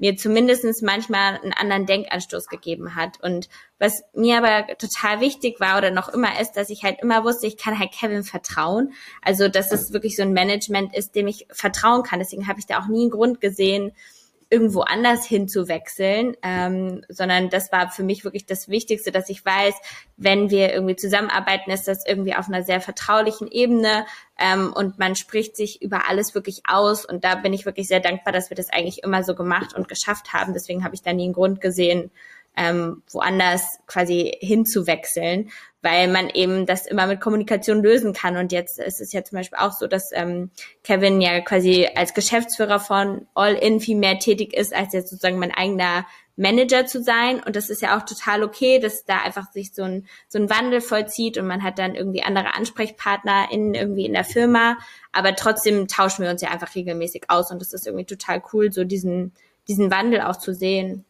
[0.00, 3.22] mir zumindestens manchmal einen anderen Denkanstoß gegeben hat.
[3.22, 7.22] Und was mir aber total wichtig war oder noch immer ist, dass ich halt immer
[7.22, 8.94] wusste, ich kann halt Kevin vertrauen.
[9.20, 12.18] Also, dass es wirklich so ein Management ist, dem ich vertrauen kann.
[12.18, 13.92] Deswegen habe ich da auch nie einen Grund gesehen,
[14.50, 19.74] irgendwo anders hinzuwechseln, ähm, sondern das war für mich wirklich das Wichtigste, dass ich weiß,
[20.16, 24.06] wenn wir irgendwie zusammenarbeiten, ist das irgendwie auf einer sehr vertraulichen Ebene
[24.38, 28.00] ähm, und man spricht sich über alles wirklich aus und da bin ich wirklich sehr
[28.00, 30.52] dankbar, dass wir das eigentlich immer so gemacht und geschafft haben.
[30.52, 32.10] Deswegen habe ich da nie einen Grund gesehen,
[32.56, 35.50] ähm, woanders quasi hinzuwechseln,
[35.82, 38.36] weil man eben das immer mit Kommunikation lösen kann.
[38.36, 40.50] Und jetzt ist es ja zum Beispiel auch so, dass ähm,
[40.84, 45.38] Kevin ja quasi als Geschäftsführer von All In viel mehr tätig ist, als jetzt sozusagen
[45.38, 46.06] mein eigener
[46.40, 47.42] Manager zu sein.
[47.42, 50.50] Und das ist ja auch total okay, dass da einfach sich so ein, so ein
[50.50, 54.78] Wandel vollzieht und man hat dann irgendwie andere Ansprechpartner in, irgendwie in der Firma.
[55.12, 58.72] Aber trotzdem tauschen wir uns ja einfach regelmäßig aus und das ist irgendwie total cool,
[58.72, 59.34] so diesen,
[59.68, 61.04] diesen Wandel auch zu sehen.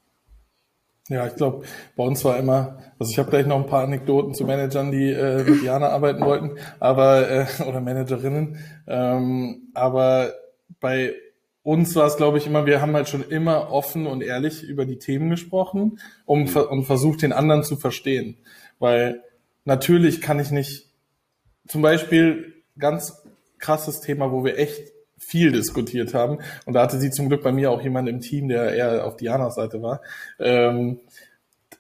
[1.11, 1.65] Ja, ich glaube,
[1.97, 5.11] bei uns war immer, also ich habe gleich noch ein paar Anekdoten zu Managern, die
[5.11, 10.35] äh, mit Jana arbeiten wollten, aber äh, oder Managerinnen, ähm, aber
[10.79, 11.15] bei
[11.65, 14.87] uns war es, glaube ich, immer, wir haben halt schon immer offen und ehrlich über
[14.87, 18.37] die Themen gesprochen um, und versucht, den anderen zu verstehen.
[18.79, 19.25] Weil
[19.65, 20.91] natürlich kann ich nicht,
[21.67, 23.25] zum Beispiel ganz
[23.59, 24.90] krasses Thema, wo wir echt
[25.31, 26.39] viel diskutiert haben.
[26.67, 29.17] Und da hatte sie zum Glück bei mir auch jemand im Team, der eher auf
[29.17, 30.01] Dianas Seite war.
[30.41, 30.99] Ähm,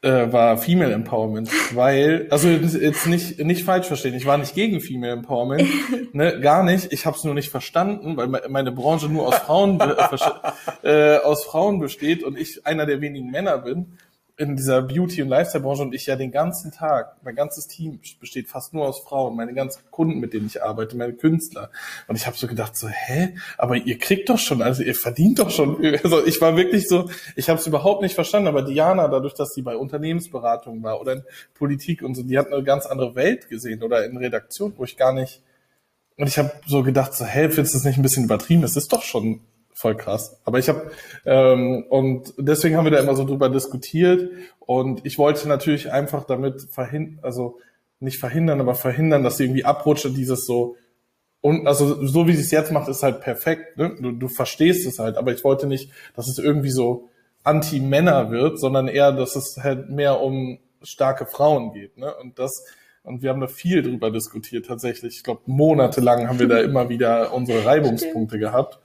[0.02, 4.80] äh, war Female Empowerment, weil, also jetzt nicht, nicht falsch verstehen, ich war nicht gegen
[4.80, 5.68] Female Empowerment,
[6.14, 9.78] ne, gar nicht, ich habe es nur nicht verstanden, weil meine Branche nur aus Frauen,
[10.82, 13.98] äh, aus Frauen besteht und ich einer der wenigen Männer bin
[14.40, 18.48] in dieser Beauty- und Lifestyle-Branche und ich ja den ganzen Tag, mein ganzes Team besteht
[18.48, 21.70] fast nur aus Frauen, meine ganzen Kunden, mit denen ich arbeite, meine Künstler.
[22.08, 23.34] Und ich habe so gedacht, so, hä?
[23.58, 25.76] Aber ihr kriegt doch schon, also ihr verdient doch schon.
[26.02, 29.50] Also ich war wirklich so, ich habe es überhaupt nicht verstanden, aber Diana, dadurch, dass
[29.50, 31.22] sie bei Unternehmensberatung war oder in
[31.52, 34.96] Politik und so, die hat eine ganz andere Welt gesehen oder in Redaktion, wo ich
[34.96, 35.42] gar nicht.
[36.16, 38.64] Und ich habe so gedacht, so, hä, findest du das nicht ein bisschen übertrieben?
[38.64, 39.40] Es ist doch schon
[39.74, 40.40] voll krass.
[40.44, 40.90] Aber ich habe
[41.24, 46.24] ähm, und deswegen haben wir da immer so drüber diskutiert und ich wollte natürlich einfach
[46.24, 47.58] damit verhindern, also
[47.98, 50.76] nicht verhindern, aber verhindern, dass sie irgendwie abrutscht dieses so
[51.40, 53.78] und also so wie sie es jetzt macht, ist halt perfekt.
[53.78, 53.96] Ne?
[54.00, 57.08] Du, du verstehst es halt, aber ich wollte nicht, dass es irgendwie so
[57.44, 61.96] anti-Männer wird, sondern eher, dass es halt mehr um starke Frauen geht.
[61.96, 62.14] Ne?
[62.16, 62.64] Und das
[63.02, 65.16] und wir haben da viel drüber diskutiert tatsächlich.
[65.16, 68.78] Ich glaube, monatelang haben wir da immer wieder unsere Reibungspunkte gehabt.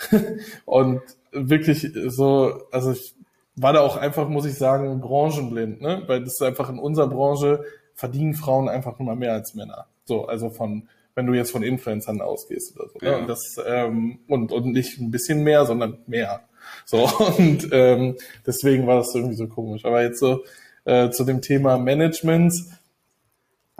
[0.64, 3.14] und wirklich so, also ich
[3.56, 6.02] war da auch einfach, muss ich sagen, branchenblind, ne?
[6.06, 9.86] Weil das ist einfach in unserer Branche verdienen Frauen einfach nur mal mehr als Männer.
[10.04, 12.98] So, also von, wenn du jetzt von Influencern ausgehst oder so.
[13.00, 13.10] Ne?
[13.10, 13.16] Ja.
[13.16, 13.18] Ne?
[13.22, 16.42] Und das, ähm, und, und nicht ein bisschen mehr, sondern mehr.
[16.84, 17.08] So,
[17.38, 19.84] und ähm, deswegen war das irgendwie so komisch.
[19.84, 20.44] Aber jetzt so
[20.84, 22.54] äh, zu dem Thema Management,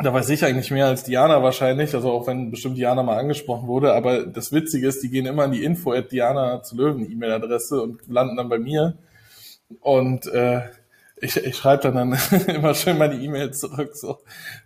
[0.01, 3.67] da weiß ich eigentlich mehr als Diana wahrscheinlich, also auch wenn bestimmt Diana mal angesprochen
[3.67, 7.11] wurde, aber das Witzige ist, die gehen immer in die Info at Diana zu Löwen
[7.11, 8.97] E-Mail-Adresse und landen dann bei mir.
[9.81, 10.63] Und äh,
[11.21, 13.97] ich, ich schreibe dann, dann immer schön meine E-Mail zurück.
[13.97, 14.19] So,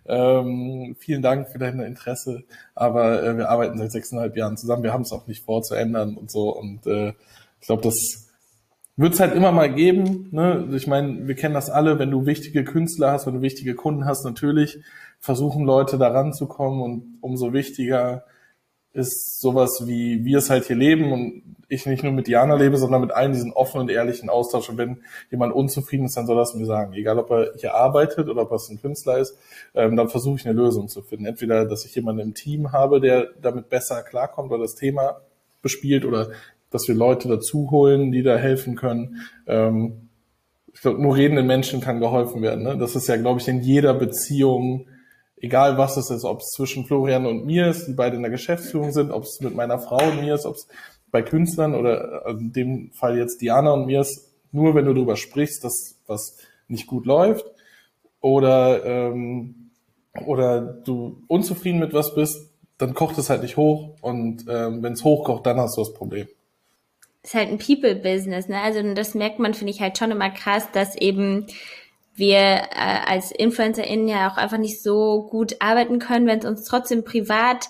[0.05, 2.43] ähm, vielen Dank für dein Interesse,
[2.75, 4.83] aber äh, wir arbeiten seit sechseinhalb Jahren zusammen.
[4.83, 6.55] Wir haben es auch nicht vor zu ändern und so.
[6.55, 7.13] Und äh,
[7.59, 8.29] ich glaube, das
[8.95, 10.29] wird es halt immer mal geben.
[10.31, 10.69] Ne?
[10.73, 14.05] Ich meine, wir kennen das alle, wenn du wichtige Künstler hast, wenn du wichtige Kunden
[14.05, 14.79] hast, natürlich
[15.23, 18.25] versuchen Leute da ranzukommen und umso wichtiger
[18.91, 22.77] ist sowas wie wir es halt hier leben und ich nicht nur mit Diana lebe,
[22.77, 24.67] sondern mit allen diesen offenen und ehrlichen Austausch.
[24.69, 26.91] Und wenn jemand unzufrieden ist, dann soll das mir sagen.
[26.91, 29.37] Egal, ob er hier arbeitet oder ob er ein Künstler ist,
[29.73, 31.25] ähm, dann versuche ich eine Lösung zu finden.
[31.25, 35.21] Entweder, dass ich jemanden im Team habe, der damit besser klarkommt oder das Thema
[35.61, 36.31] bespielt oder
[36.69, 39.21] dass wir Leute dazu holen, die da helfen können.
[39.47, 40.09] Ähm,
[40.73, 42.65] ich glaube, nur redenden Menschen kann geholfen werden.
[42.65, 42.77] Ne?
[42.77, 44.87] Das ist ja, glaube ich, in jeder Beziehung
[45.43, 48.31] egal was es ist, ob es zwischen Florian und mir ist, die beide in der
[48.31, 50.67] Geschäftsführung sind, ob es mit meiner Frau und mir ist, ob es
[51.11, 55.17] bei Künstlern oder in dem Fall jetzt Diana und mir ist, nur wenn du darüber
[55.17, 56.37] sprichst, dass was
[56.69, 57.45] nicht gut läuft
[58.21, 59.69] oder ähm,
[60.25, 64.93] oder du unzufrieden mit was bist, dann kocht es halt nicht hoch und ähm, wenn
[64.93, 66.27] es hochkocht, dann hast du das Problem.
[67.21, 68.61] ist halt ein People-Business, ne?
[68.61, 71.47] Also das merkt man, finde ich halt schon immer krass, dass eben
[72.15, 76.63] wir äh, als InfluencerInnen ja auch einfach nicht so gut arbeiten können, wenn es uns
[76.65, 77.69] trotzdem privat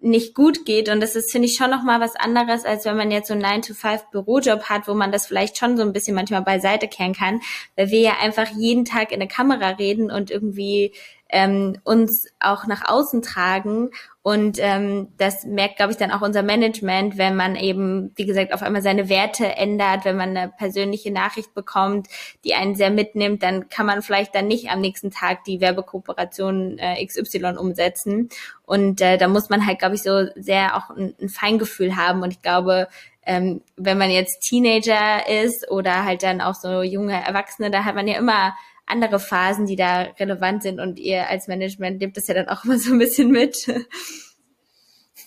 [0.00, 0.88] nicht gut geht.
[0.88, 3.44] Und das ist, finde ich, schon nochmal was anderes, als wenn man jetzt so einen
[3.44, 7.40] 9-to-5-Bürojob hat, wo man das vielleicht schon so ein bisschen manchmal beiseite kehren kann,
[7.76, 10.94] weil wir ja einfach jeden Tag in der Kamera reden und irgendwie
[11.30, 13.90] ähm, uns auch nach außen tragen.
[14.22, 18.52] Und ähm, das merkt, glaube ich, dann auch unser Management, wenn man eben, wie gesagt,
[18.52, 22.08] auf einmal seine Werte ändert, wenn man eine persönliche Nachricht bekommt,
[22.44, 26.78] die einen sehr mitnimmt, dann kann man vielleicht dann nicht am nächsten Tag die Werbekooperation
[26.78, 28.28] äh, XY umsetzen.
[28.64, 32.22] Und äh, da muss man halt, glaube ich, so sehr auch ein, ein Feingefühl haben.
[32.22, 32.88] Und ich glaube,
[33.22, 37.94] ähm, wenn man jetzt Teenager ist oder halt dann auch so junge Erwachsene, da hat
[37.94, 38.54] man ja immer
[38.88, 42.64] andere Phasen, die da relevant sind und ihr als Management nehmt das ja dann auch
[42.64, 43.66] immer so ein bisschen mit.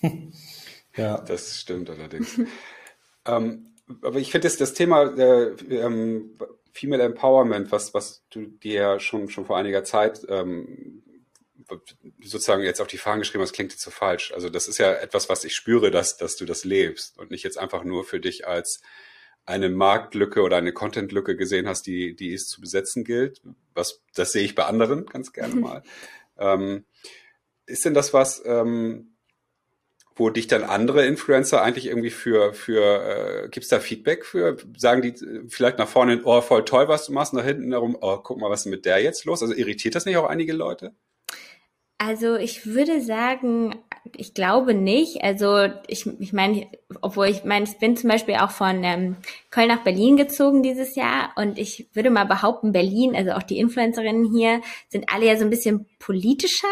[0.97, 2.39] Ja, das stimmt allerdings.
[3.25, 6.37] ähm, aber ich finde das, das Thema äh, ähm,
[6.73, 11.03] Female Empowerment, was, was du dir schon, schon vor einiger Zeit ähm,
[12.21, 14.33] sozusagen jetzt auf die Fahnen geschrieben hast, klingt jetzt so falsch.
[14.33, 17.43] Also das ist ja etwas, was ich spüre, dass, dass du das lebst und nicht
[17.43, 18.81] jetzt einfach nur für dich als
[19.45, 23.41] eine Marktlücke oder eine Contentlücke gesehen hast, die, die es zu besetzen gilt.
[23.73, 25.83] Was, das sehe ich bei anderen ganz gerne mal.
[26.37, 26.85] ähm,
[27.65, 29.11] ist denn das was, ähm,
[30.15, 34.57] wo dich dann andere Influencer eigentlich irgendwie für, für äh, gibt's da Feedback für?
[34.77, 37.97] Sagen die äh, vielleicht nach vorne, oh, voll toll, was du machst, nach hinten darum,
[37.99, 39.41] oh, guck mal, was ist mit der jetzt los?
[39.41, 40.93] Also irritiert das nicht auch einige Leute?
[41.97, 43.75] Also ich würde sagen,
[44.15, 45.23] ich glaube nicht.
[45.23, 46.67] Also ich, ich meine,
[47.01, 49.17] obwohl ich meine, ich bin zum Beispiel auch von ähm,
[49.49, 53.59] Köln nach Berlin gezogen dieses Jahr und ich würde mal behaupten, Berlin, also auch die
[53.59, 56.67] Influencerinnen hier, sind alle ja so ein bisschen politischer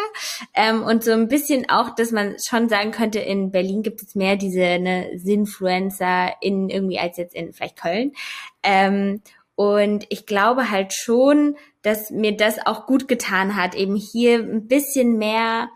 [0.54, 4.16] ähm, und so ein bisschen auch, dass man schon sagen könnte, in Berlin gibt es
[4.16, 8.14] mehr diese ne, Sinfluencer in irgendwie als jetzt in vielleicht Köln.
[8.64, 9.22] Ähm,
[9.56, 14.68] und ich glaube halt schon, dass mir das auch gut getan hat, eben hier ein
[14.68, 15.70] bisschen mehr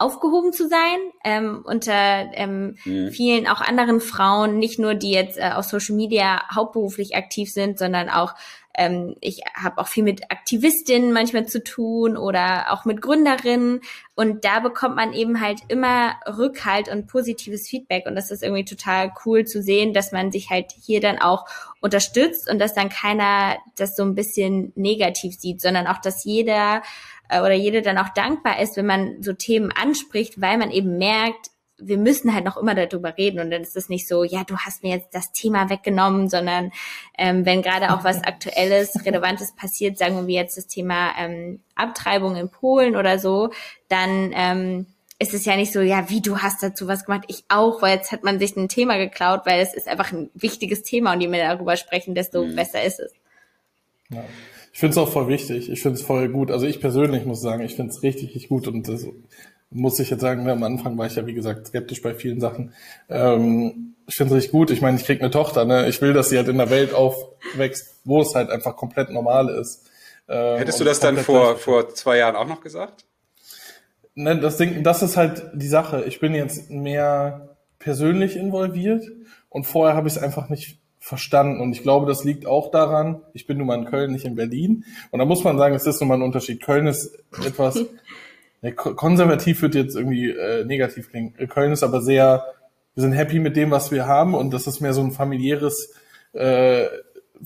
[0.00, 1.92] aufgehoben zu sein ähm, unter
[2.32, 3.10] ähm, mhm.
[3.10, 7.78] vielen auch anderen Frauen, nicht nur die jetzt äh, auf Social Media hauptberuflich aktiv sind,
[7.78, 8.34] sondern auch
[8.74, 13.80] ähm, ich habe auch viel mit Aktivistinnen manchmal zu tun oder auch mit Gründerinnen
[14.14, 18.64] und da bekommt man eben halt immer Rückhalt und positives Feedback und das ist irgendwie
[18.64, 21.46] total cool zu sehen, dass man sich halt hier dann auch
[21.80, 26.82] unterstützt und dass dann keiner das so ein bisschen negativ sieht, sondern auch, dass jeder
[27.30, 30.98] äh, oder jede dann auch dankbar ist, wenn man so Themen anspricht, weil man eben
[30.98, 31.50] merkt,
[31.82, 34.56] wir müssen halt noch immer darüber reden und dann ist es nicht so, ja, du
[34.58, 36.72] hast mir jetzt das Thema weggenommen, sondern
[37.16, 42.36] ähm, wenn gerade auch was Aktuelles, Relevantes passiert, sagen wir jetzt das Thema ähm, Abtreibung
[42.36, 43.50] in Polen oder so,
[43.88, 44.86] dann ähm,
[45.18, 47.96] ist es ja nicht so, ja, wie du hast dazu was gemacht, ich auch, weil
[47.96, 51.20] jetzt hat man sich ein Thema geklaut, weil es ist einfach ein wichtiges Thema und
[51.20, 52.56] je mehr darüber sprechen, desto mhm.
[52.56, 53.12] besser ist es.
[54.10, 54.24] Ja.
[54.72, 55.70] Ich finde es auch voll wichtig.
[55.70, 56.50] Ich finde es voll gut.
[56.50, 58.68] Also ich persönlich muss sagen, ich finde es richtig, richtig gut.
[58.68, 59.06] Und das
[59.70, 62.72] muss ich jetzt sagen, am Anfang war ich ja, wie gesagt, skeptisch bei vielen Sachen.
[63.08, 64.70] Ähm, ich finde es richtig gut.
[64.70, 65.64] Ich meine, ich krieg eine Tochter.
[65.64, 65.88] Ne?
[65.88, 69.48] Ich will, dass sie halt in der Welt aufwächst, wo es halt einfach komplett normal
[69.48, 69.88] ist.
[70.28, 73.04] Ähm, Hättest du das dann vor, vor zwei Jahren auch noch gesagt?
[74.14, 76.04] Ne, das Ding, das ist halt die Sache.
[76.06, 79.04] Ich bin jetzt mehr persönlich involviert
[79.48, 81.60] und vorher habe ich es einfach nicht verstanden.
[81.60, 84.36] Und ich glaube, das liegt auch daran, ich bin nun mal in Köln, nicht in
[84.36, 84.84] Berlin.
[85.10, 86.62] Und da muss man sagen, es ist nun mal ein Unterschied.
[86.62, 87.76] Köln ist etwas,
[88.62, 91.34] ne, konservativ wird jetzt irgendwie äh, negativ klingen.
[91.48, 92.44] Köln ist aber sehr,
[92.94, 94.34] wir sind happy mit dem, was wir haben.
[94.34, 95.94] Und das ist mehr so ein familiäres,
[96.34, 96.86] äh,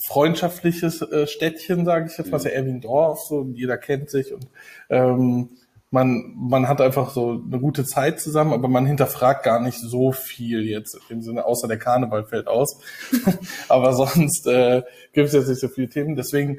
[0.08, 2.44] freundschaftliches äh, Städtchen, sage ich jetzt mal, mhm.
[2.44, 4.48] ja eher wie ein Dorf, so jeder kennt sich und
[4.90, 5.50] ähm,
[5.94, 10.10] man, man hat einfach so eine gute Zeit zusammen, aber man hinterfragt gar nicht so
[10.10, 12.80] viel jetzt im Sinne, außer der Karneval fällt aus.
[13.68, 16.16] aber sonst äh, gibt es jetzt nicht so viele Themen.
[16.16, 16.58] Deswegen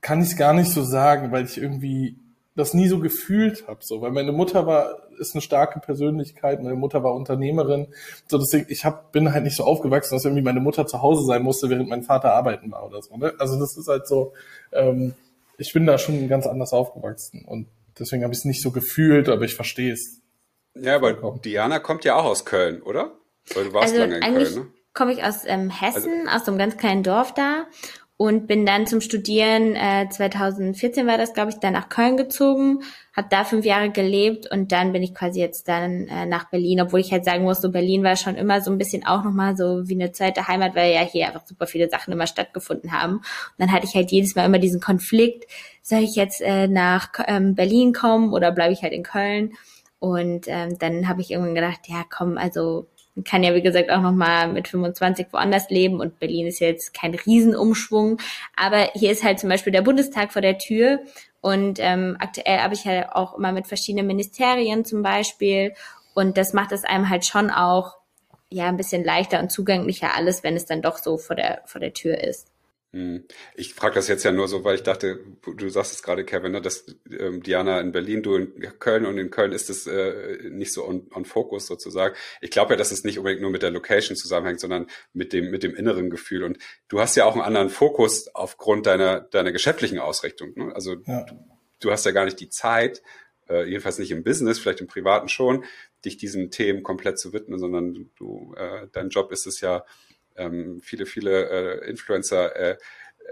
[0.00, 2.16] kann ich es gar nicht so sagen, weil ich irgendwie
[2.56, 3.80] das nie so gefühlt habe.
[3.82, 7.88] So, weil meine Mutter war, ist eine starke Persönlichkeit, meine Mutter war Unternehmerin.
[8.28, 11.26] So, deswegen, ich hab, bin halt nicht so aufgewachsen, dass irgendwie meine Mutter zu Hause
[11.26, 13.14] sein musste, während mein Vater arbeiten war oder so.
[13.14, 13.34] Ne?
[13.38, 14.32] Also das ist halt so,
[14.72, 15.12] ähm,
[15.58, 17.44] ich bin da schon ganz anders aufgewachsen.
[17.44, 17.66] Und
[17.98, 20.20] Deswegen habe ich es nicht so gefühlt, aber ich verstehe es.
[20.74, 21.38] Ja, aber.
[21.44, 23.18] Diana kommt ja auch aus Köln, oder?
[23.54, 24.72] Weil du warst also lange in eigentlich Köln, ne?
[24.94, 27.66] komme ich aus ähm, Hessen, also, aus so einem ganz kleinen Dorf da
[28.18, 32.80] und bin dann zum Studieren, äh, 2014 war das, glaube ich, dann nach Köln gezogen,
[33.16, 36.80] habe da fünf Jahre gelebt und dann bin ich quasi jetzt dann äh, nach Berlin,
[36.80, 39.56] obwohl ich halt sagen muss, so Berlin war schon immer so ein bisschen auch nochmal
[39.56, 43.18] so wie eine zweite Heimat, weil ja hier einfach super viele Sachen immer stattgefunden haben.
[43.18, 43.24] Und
[43.58, 45.48] dann hatte ich halt jedes Mal immer diesen Konflikt,
[45.80, 49.52] soll ich jetzt äh, nach ähm, Berlin kommen oder bleibe ich halt in Köln?
[50.00, 52.88] Und ähm, dann habe ich irgendwann gedacht, ja komm, also
[53.24, 57.14] kann ja, wie gesagt, auch nochmal mit 25 woanders leben und Berlin ist jetzt kein
[57.14, 58.18] Riesenumschwung.
[58.56, 61.00] Aber hier ist halt zum Beispiel der Bundestag vor der Tür
[61.40, 65.74] und ähm, aktuell habe ich halt auch immer mit verschiedenen Ministerien zum Beispiel
[66.14, 67.96] und das macht es einem halt schon auch
[68.50, 71.80] ja ein bisschen leichter und zugänglicher alles, wenn es dann doch so vor der vor
[71.80, 72.48] der Tür ist.
[72.92, 73.24] Hm.
[73.54, 76.52] Ich frage das jetzt ja nur so, weil ich dachte, du sagst es gerade, Kevin,
[76.52, 80.48] ne, dass ähm, Diana in Berlin, du in Köln und in Köln ist es äh,
[80.48, 82.14] nicht so on, on focus sozusagen.
[82.40, 85.50] Ich glaube ja, dass es nicht unbedingt nur mit der Location zusammenhängt, sondern mit dem
[85.50, 86.44] mit dem inneren Gefühl.
[86.44, 90.54] Und du hast ja auch einen anderen Fokus aufgrund deiner deiner geschäftlichen Ausrichtung.
[90.56, 90.74] Ne?
[90.74, 91.24] Also ja.
[91.24, 91.34] du,
[91.80, 93.02] du, hast ja gar nicht die Zeit,
[93.50, 95.64] äh, jedenfalls nicht im Business, vielleicht im Privaten schon,
[96.06, 99.84] dich diesen Themen komplett zu widmen, sondern du äh, dein Job ist es ja
[100.38, 102.76] ähm, viele, viele äh, Influencer äh,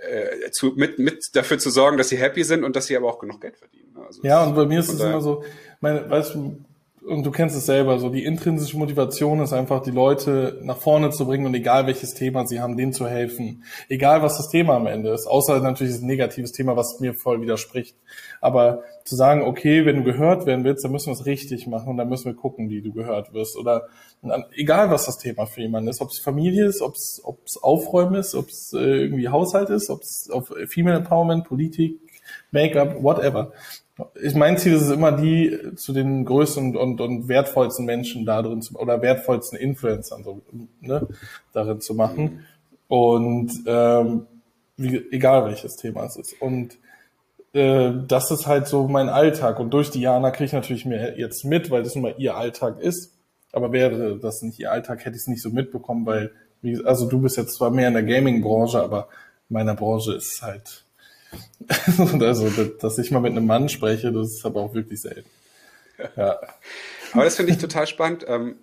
[0.03, 3.09] äh, zu, mit, mit dafür zu sorgen, dass sie happy sind und dass sie aber
[3.09, 3.93] auch genug Geld verdienen.
[3.95, 4.05] Ne?
[4.05, 5.43] Also ja, und bei mir ist es immer so,
[5.81, 6.59] meine, weißt du,
[7.07, 11.11] und du kennst es selber, so die intrinsische Motivation ist einfach, die Leute nach vorne
[11.11, 13.63] zu bringen und egal welches Thema sie haben, denen zu helfen.
[13.89, 17.41] Egal was das Thema am Ende ist, außer natürlich ein negatives Thema, was mir voll
[17.41, 17.97] widerspricht.
[18.41, 21.91] Aber zu sagen, okay, wenn du gehört werden willst, dann müssen wir es richtig machen
[21.91, 23.57] und dann müssen wir gucken, wie du gehört wirst.
[23.57, 23.87] Oder
[24.57, 27.23] egal was das Thema für jemanden ist, ob es Familie ist, ob es
[27.63, 32.01] Aufräumen ist, ob es äh, irgendwie Haushalt ist, ob es auf Female Empowerment, Politik,
[32.51, 33.53] Make-up, whatever
[34.21, 38.43] ich mein Ziel ist es immer, die zu den größten und, und wertvollsten Menschen da
[38.43, 40.43] drin zu, oder wertvollsten Influencern so,
[40.81, 41.07] ne,
[41.53, 42.45] darin zu machen.
[42.89, 44.27] Und ähm,
[44.77, 46.41] wie, egal welches Thema es ist.
[46.41, 46.77] Und
[47.55, 49.59] äh, das ist halt so mein Alltag.
[49.59, 52.79] Und durch Diana kriege ich natürlich mir jetzt mit, weil das nun mal ihr Alltag
[52.81, 53.15] ist.
[53.53, 57.09] Aber wäre das nicht ihr Alltag, hätte ich es nicht so mitbekommen, weil, wie, also
[57.09, 59.09] du bist jetzt zwar mehr in der Gaming-Branche, aber
[59.49, 60.86] in meiner Branche ist halt
[62.21, 62.49] also,
[62.81, 65.29] dass ich mal mit einem Mann spreche, das ist aber auch wirklich selten.
[66.17, 66.39] Ja.
[67.13, 68.25] Aber das finde ich total spannend.
[68.29, 68.57] Ähm,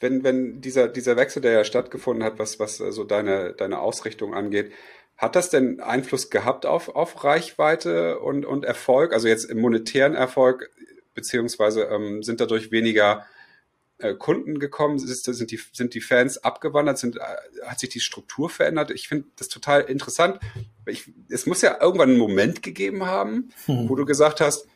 [0.00, 4.34] wenn, wenn dieser, dieser Wechsel, der ja stattgefunden hat, was, was so deine, deine Ausrichtung
[4.34, 4.72] angeht,
[5.16, 9.14] hat das denn Einfluss gehabt auf, auf Reichweite und, und Erfolg?
[9.14, 10.70] Also jetzt im monetären Erfolg,
[11.14, 13.24] beziehungsweise ähm, sind dadurch weniger
[13.98, 14.96] äh, Kunden gekommen?
[14.96, 16.98] Ist, sind, die, sind die Fans abgewandert?
[16.98, 17.20] Sind, äh,
[17.64, 18.90] hat sich die Struktur verändert?
[18.90, 20.38] Ich finde das total interessant.
[20.86, 23.88] Ich, es muss ja irgendwann einen Moment gegeben haben, hm.
[23.88, 24.66] wo du gesagt hast,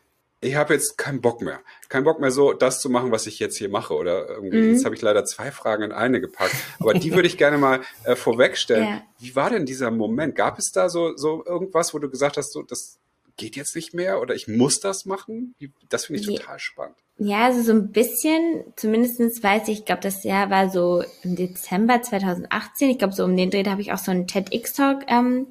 [0.43, 1.61] ich habe jetzt keinen Bock mehr.
[1.89, 3.95] Keinen Bock mehr so, das zu machen, was ich jetzt hier mache.
[3.95, 4.71] Oder irgendwie, mhm.
[4.73, 6.55] jetzt habe ich leider zwei Fragen in eine gepackt.
[6.79, 8.81] Aber die würde ich gerne mal äh, vorwegstellen.
[8.91, 9.03] Ja.
[9.19, 10.35] Wie war denn dieser Moment?
[10.35, 12.99] Gab es da so, so irgendwas, wo du gesagt hast, so, das
[13.41, 15.55] geht jetzt nicht mehr oder ich muss das machen?
[15.89, 16.97] Das finde ich total spannend.
[17.17, 21.37] Ja, also so ein bisschen, zumindestens weiß ich, ich glaube, das Jahr war so im
[21.37, 22.91] Dezember 2018.
[22.91, 25.47] Ich glaube, so um den Dreh habe ich auch so einen TEDx-Talk ähm,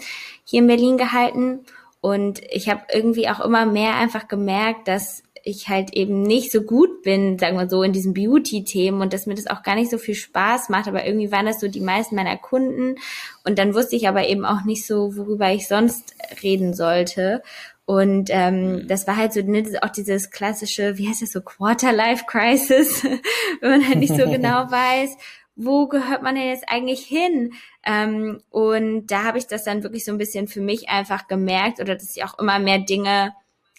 [0.46, 1.66] hier in Berlin gehalten.
[2.02, 6.62] Und ich habe irgendwie auch immer mehr einfach gemerkt, dass ich halt eben nicht so
[6.62, 9.92] gut bin, sagen wir so, in diesen Beauty-Themen und dass mir das auch gar nicht
[9.92, 12.96] so viel Spaß macht, aber irgendwie waren das so die meisten meiner Kunden
[13.44, 17.42] und dann wusste ich aber eben auch nicht so, worüber ich sonst reden sollte.
[17.90, 18.88] Und ähm, mhm.
[18.88, 23.04] das war halt so ne, auch dieses klassische, wie heißt das so, Quarter-Life-Crisis,
[23.62, 25.18] wenn man halt nicht so genau weiß,
[25.56, 27.54] wo gehört man denn jetzt eigentlich hin?
[27.84, 31.80] Ähm, und da habe ich das dann wirklich so ein bisschen für mich einfach gemerkt
[31.80, 33.34] oder dass ich auch immer mehr Dinge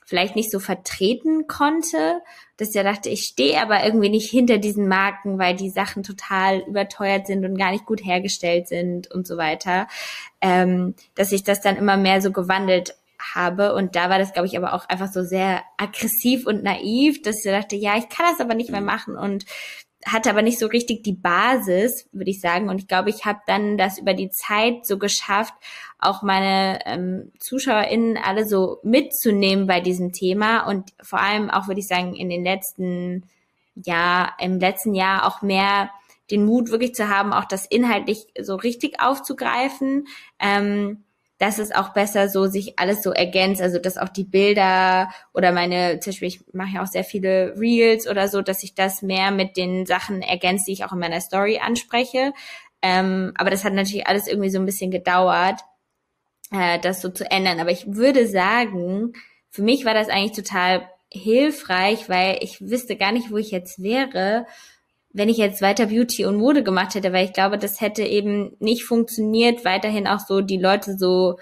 [0.07, 2.21] vielleicht nicht so vertreten konnte,
[2.57, 6.65] dass ich dachte, ich stehe aber irgendwie nicht hinter diesen Marken, weil die Sachen total
[6.67, 9.87] überteuert sind und gar nicht gut hergestellt sind und so weiter,
[10.41, 12.97] ähm, dass ich das dann immer mehr so gewandelt
[13.35, 13.75] habe.
[13.75, 17.45] Und da war das, glaube ich, aber auch einfach so sehr aggressiv und naiv, dass
[17.45, 18.87] ich dachte, ja, ich kann das aber nicht mehr mhm.
[18.87, 19.45] machen und
[20.07, 22.69] hatte aber nicht so richtig die Basis, würde ich sagen.
[22.71, 25.53] Und ich glaube, ich habe dann das über die Zeit so geschafft,
[25.99, 31.81] auch meine ähm, ZuschauerInnen alle so mitzunehmen bei diesem Thema und vor allem auch, würde
[31.81, 33.25] ich sagen, in den letzten
[33.75, 35.91] Jahr, im letzten Jahr auch mehr
[36.31, 40.07] den Mut wirklich zu haben, auch das inhaltlich so richtig aufzugreifen.
[40.39, 41.05] Ähm,
[41.41, 45.53] dass es auch besser so sich alles so ergänzt, also dass auch die Bilder oder
[45.53, 49.01] meine, zum Beispiel, ich mache ja auch sehr viele Reels oder so, dass ich das
[49.01, 52.35] mehr mit den Sachen ergänzt, die ich auch in meiner Story anspreche.
[52.83, 55.61] Ähm, aber das hat natürlich alles irgendwie so ein bisschen gedauert,
[56.53, 57.59] äh, das so zu ändern.
[57.59, 59.15] Aber ich würde sagen,
[59.49, 63.83] für mich war das eigentlich total hilfreich, weil ich wüsste gar nicht, wo ich jetzt
[63.83, 64.47] wäre,
[65.13, 68.57] wenn ich jetzt weiter Beauty und Mode gemacht hätte, weil ich glaube, das hätte eben
[68.61, 71.39] nicht funktioniert, weiterhin auch so die Leute so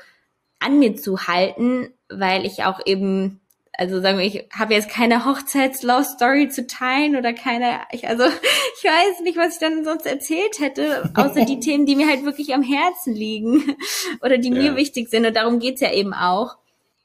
[0.58, 3.40] an mir zu halten, weil ich auch eben,
[3.72, 8.24] also sagen wir, ich habe jetzt keine Hochzeits-Love-Story zu teilen oder keine, ich, also
[8.78, 12.24] ich weiß nicht, was ich dann sonst erzählt hätte, außer die Themen, die mir halt
[12.24, 13.76] wirklich am Herzen liegen
[14.22, 14.54] oder die ja.
[14.54, 16.56] mir wichtig sind und darum geht's ja eben auch.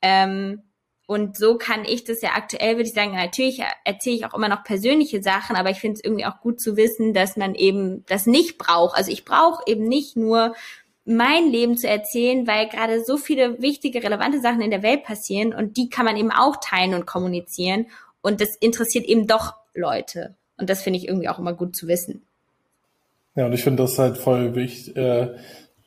[0.02, 0.62] Ähm,
[1.06, 4.48] und so kann ich das ja aktuell, würde ich sagen, natürlich erzähle ich auch immer
[4.48, 8.06] noch persönliche Sachen, aber ich finde es irgendwie auch gut zu wissen, dass man eben
[8.08, 8.98] das nicht braucht.
[8.98, 10.56] Also ich brauche eben nicht nur
[11.06, 15.54] mein Leben zu erzählen, weil gerade so viele wichtige, relevante Sachen in der Welt passieren
[15.54, 17.88] und die kann man eben auch teilen und kommunizieren.
[18.22, 20.36] Und das interessiert eben doch Leute.
[20.58, 22.22] Und das finde ich irgendwie auch immer gut zu wissen.
[23.36, 25.36] Ja, und ich finde das halt voll wichtig, äh,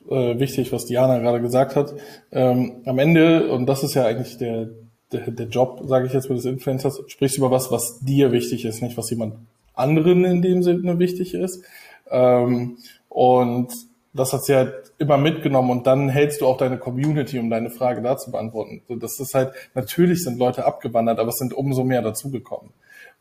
[0.08, 1.94] äh, wichtig, was Diana gerade gesagt hat.
[2.32, 4.68] Ähm, am Ende, und das ist ja eigentlich der,
[5.12, 8.64] der, der Job, sage ich jetzt mit des Influencers, sprichst über was, was dir wichtig
[8.64, 9.34] ist, nicht was jemand
[9.74, 11.64] anderen in dem Sinne wichtig ist.
[12.10, 12.78] Ähm,
[13.08, 13.72] und
[14.12, 17.70] das hat sie halt immer mitgenommen und dann hältst du auch deine Community, um deine
[17.70, 18.82] Frage da zu beantworten.
[18.88, 22.72] Das ist halt, natürlich sind Leute abgewandert, aber es sind umso mehr dazugekommen.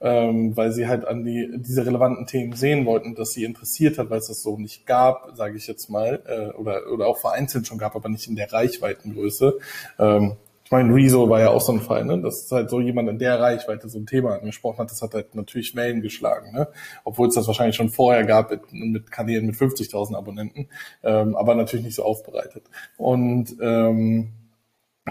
[0.01, 4.09] Ähm, weil sie halt an die diese relevanten Themen sehen wollten, dass sie interessiert hat,
[4.09, 7.65] weil es das so nicht gab, sage ich jetzt mal, äh, oder oder auch vereinzelt
[7.65, 9.57] schon gab, aber nicht in der Reichweitengröße.
[9.97, 10.33] Ähm,
[10.65, 12.19] ich meine, Rezo war ja auch so ein Fall, ne?
[12.21, 15.13] Das ist halt so jemand in der Reichweite so ein Thema angesprochen hat, das hat
[15.13, 16.67] halt natürlich Wellen geschlagen, ne?
[17.03, 20.67] Obwohl es das wahrscheinlich schon vorher gab mit, mit Kanälen mit 50.000 Abonnenten,
[21.03, 22.63] ähm, aber natürlich nicht so aufbereitet.
[22.97, 24.29] Und ähm,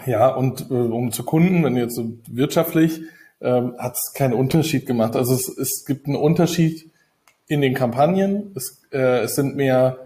[0.07, 3.03] ja, und äh, um zu Kunden, wenn jetzt so wirtschaftlich,
[3.41, 5.15] ähm, hat es keinen Unterschied gemacht.
[5.15, 6.91] Also es, es gibt einen Unterschied
[7.47, 8.53] in den Kampagnen.
[8.57, 10.05] Es, äh, es sind mehr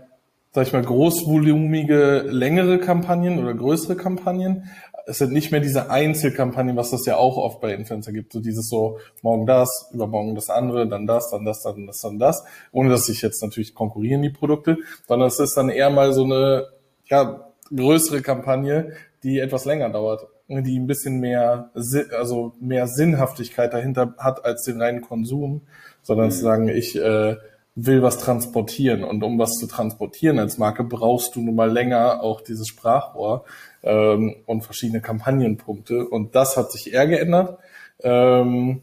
[0.52, 4.70] sag ich mal, großvolumige, längere Kampagnen oder größere Kampagnen,
[5.08, 8.30] es sind nicht mehr diese Einzelkampagnen, was das ja auch oft bei Influencer gibt.
[8.30, 12.18] So dieses so, morgen das, übermorgen das andere, dann das, dann das, dann das, dann
[12.18, 12.44] das.
[12.72, 14.76] Ohne dass sich jetzt natürlich konkurrieren, die Produkte.
[15.06, 16.66] Sondern es ist dann eher mal so eine,
[17.06, 18.92] ja, größere Kampagne,
[19.22, 20.26] die etwas länger dauert.
[20.48, 25.62] Die ein bisschen mehr, also mehr Sinnhaftigkeit dahinter hat als den reinen Konsum.
[26.02, 26.32] Sondern mhm.
[26.32, 27.36] zu sagen, ich, äh,
[27.80, 29.04] will was transportieren.
[29.04, 33.44] Und um was zu transportieren als Marke, brauchst du nun mal länger auch dieses Sprachrohr
[33.82, 36.06] ähm, und verschiedene Kampagnenpunkte.
[36.06, 37.58] Und das hat sich eher geändert.
[38.02, 38.82] Ähm,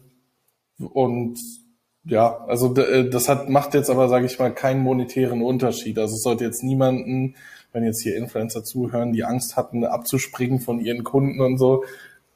[0.78, 1.38] und
[2.04, 5.98] ja, also äh, das hat, macht jetzt aber, sage ich mal, keinen monetären Unterschied.
[5.98, 7.34] Also es sollte jetzt niemanden,
[7.72, 11.84] wenn jetzt hier Influencer zuhören, die Angst hatten, abzuspringen von ihren Kunden und so,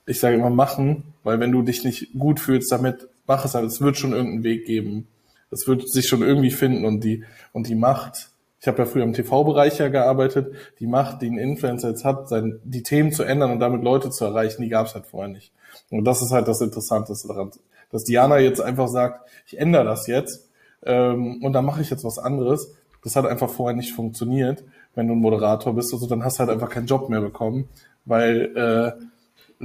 [0.06, 3.66] ich sage immer machen, weil wenn du dich nicht gut fühlst damit, mach es halt.
[3.66, 5.06] Es wird schon irgendeinen Weg geben.
[5.52, 8.30] Es wird sich schon irgendwie finden und die und die Macht
[8.60, 12.28] ich habe ja früher im TV-Bereich ja gearbeitet, die Macht, die ein Influencer jetzt hat,
[12.28, 15.30] sein, die Themen zu ändern und damit Leute zu erreichen, die gab es halt vorher
[15.30, 15.52] nicht.
[15.88, 17.50] Und das ist halt das Interessanteste daran,
[17.90, 20.50] dass Diana jetzt einfach sagt, ich ändere das jetzt
[20.84, 22.74] ähm, und dann mache ich jetzt was anderes.
[23.02, 24.62] Das hat einfach vorher nicht funktioniert.
[24.94, 27.68] Wenn du ein Moderator bist, also dann hast du halt einfach keinen Job mehr bekommen,
[28.04, 29.04] weil äh,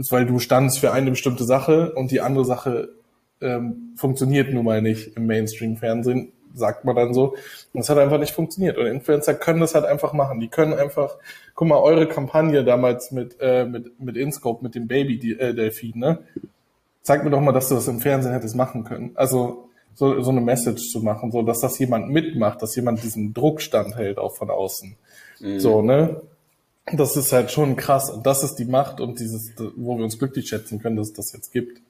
[0.09, 2.89] weil du standst für eine bestimmte Sache und die andere Sache
[3.41, 7.35] ähm, funktioniert nun mal nicht im Mainstream-Fernsehen sagt man dann so.
[7.73, 8.77] Und es hat einfach nicht funktioniert.
[8.77, 10.39] Und Influencer können das halt einfach machen.
[10.39, 11.17] Die können einfach,
[11.53, 15.99] guck mal, eure Kampagne damals mit, äh, mit, mit InScope, mit dem Baby äh, Delfin,
[15.99, 16.19] ne?
[17.01, 19.11] Zeig mir doch mal, dass du das im Fernsehen hättest machen können.
[19.13, 23.33] Also so, so eine Message zu machen, so dass das jemand mitmacht, dass jemand diesen
[23.33, 24.95] Druck standhält, auch von außen.
[25.39, 25.59] Mhm.
[25.59, 26.21] So, ne?
[26.93, 28.09] Das ist halt schon krass.
[28.09, 31.13] Und das ist die Macht und dieses, wo wir uns glücklich schätzen können, dass es
[31.13, 31.81] das jetzt gibt.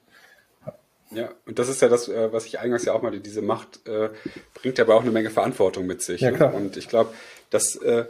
[1.12, 3.88] Ja, und das ist ja das, äh, was ich eingangs ja auch mal, diese Macht
[3.88, 4.10] äh,
[4.54, 6.22] bringt aber auch eine Menge Verantwortung mit sich.
[6.22, 6.52] Ja, klar.
[6.52, 6.58] Ne?
[6.58, 7.14] Und ich glaube,
[7.50, 8.06] dass äh,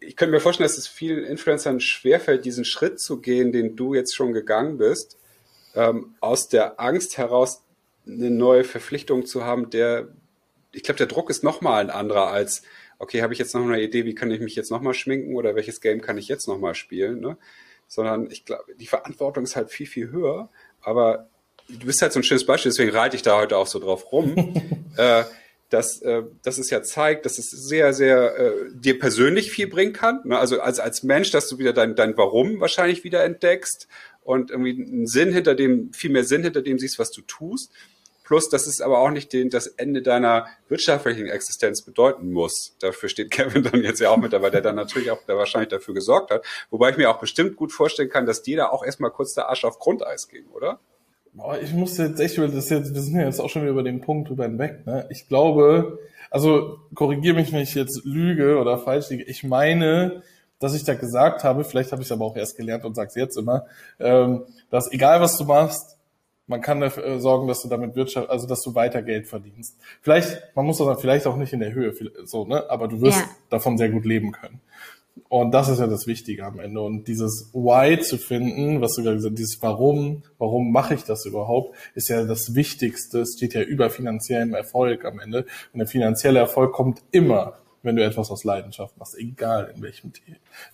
[0.00, 3.94] ich könnte mir vorstellen, dass es vielen Influencern schwerfällt, diesen Schritt zu gehen, den du
[3.94, 5.18] jetzt schon gegangen bist,
[5.74, 7.62] ähm, aus der Angst heraus
[8.06, 10.08] eine neue Verpflichtung zu haben, der,
[10.72, 12.62] ich glaube, der Druck ist nochmal ein anderer als,
[12.98, 15.54] okay, habe ich jetzt noch eine Idee, wie kann ich mich jetzt nochmal schminken oder
[15.54, 17.36] welches Game kann ich jetzt nochmal spielen, ne?
[17.88, 21.28] Sondern ich glaube, die Verantwortung ist halt viel, viel höher, aber
[21.68, 24.12] du bist halt so ein schönes Beispiel, deswegen reite ich da heute auch so drauf
[24.12, 24.34] rum,
[24.96, 25.24] äh,
[25.68, 29.92] dass, äh, dass es ja zeigt, dass es sehr, sehr äh, dir persönlich viel bringen
[29.92, 30.20] kann.
[30.24, 30.38] Ne?
[30.38, 33.88] Also als, als Mensch, dass du wieder dein, dein Warum wahrscheinlich wieder entdeckst
[34.22, 37.72] und irgendwie einen Sinn hinter dem, viel mehr Sinn hinter dem siehst, was du tust.
[38.22, 42.76] Plus, dass es aber auch nicht den, das Ende deiner wirtschaftlichen Existenz bedeuten muss.
[42.80, 45.68] Dafür steht Kevin dann jetzt ja auch mit dabei, der dann natürlich auch der wahrscheinlich
[45.68, 46.44] dafür gesorgt hat.
[46.70, 49.48] Wobei ich mir auch bestimmt gut vorstellen kann, dass dir da auch erstmal kurz der
[49.48, 50.80] Arsch auf Grundeis ging, oder?
[51.36, 53.72] Boah, ich muss jetzt echt über das jetzt, wir sind ja jetzt auch schon wieder
[53.72, 55.06] über den Punkt drüber hinweg, ne?
[55.10, 55.98] Ich glaube,
[56.30, 59.24] also korrigiere mich, wenn ich jetzt lüge oder falsch liege.
[59.24, 60.22] Ich meine,
[60.58, 63.08] dass ich da gesagt habe, vielleicht habe ich es aber auch erst gelernt und sage
[63.08, 63.66] es jetzt immer,
[64.00, 65.98] ähm, dass egal was du machst,
[66.46, 69.76] man kann dafür sorgen, dass du damit Wirtschaft, also dass du weiter Geld verdienst.
[70.00, 71.92] Vielleicht, man muss das dann vielleicht auch nicht in der Höhe,
[72.24, 72.64] so, ne?
[72.70, 73.28] Aber du wirst ja.
[73.50, 74.60] davon sehr gut leben können.
[75.28, 76.80] Und das ist ja das Wichtige am Ende.
[76.80, 81.04] Und dieses Why zu finden, was du gerade gesagt hast, dieses Warum, warum mache ich
[81.04, 83.20] das überhaupt, ist ja das Wichtigste.
[83.20, 85.46] Es steht ja über finanziellem Erfolg am Ende.
[85.72, 90.12] Und der finanzielle Erfolg kommt immer, wenn du etwas aus Leidenschaft machst, egal in welchem,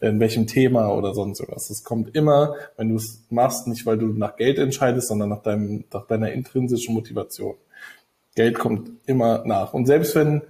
[0.01, 1.71] in welchem Thema oder sonst was.
[1.71, 5.43] Es kommt immer, wenn du es machst, nicht weil du nach Geld entscheidest, sondern nach,
[5.43, 7.55] deinem, nach deiner intrinsischen Motivation.
[8.35, 9.75] Geld kommt immer nach.
[9.75, 10.43] Und selbst wenn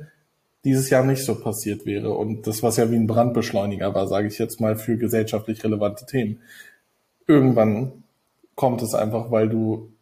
[0.64, 2.10] dieses Jahr nicht so passiert wäre.
[2.10, 6.06] Und das, was ja wie ein Brandbeschleuniger war, sage ich jetzt mal, für gesellschaftlich relevante
[6.06, 6.40] Themen.
[7.26, 8.04] Irgendwann
[8.54, 9.92] kommt es einfach, weil du,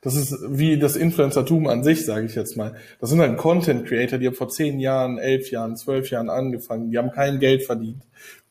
[0.00, 2.74] das ist wie das Influencertum an sich, sage ich jetzt mal.
[3.00, 6.90] Das sind halt Content Creator, die haben vor zehn Jahren, elf Jahren, zwölf Jahren angefangen.
[6.90, 8.02] Die haben kein Geld verdient.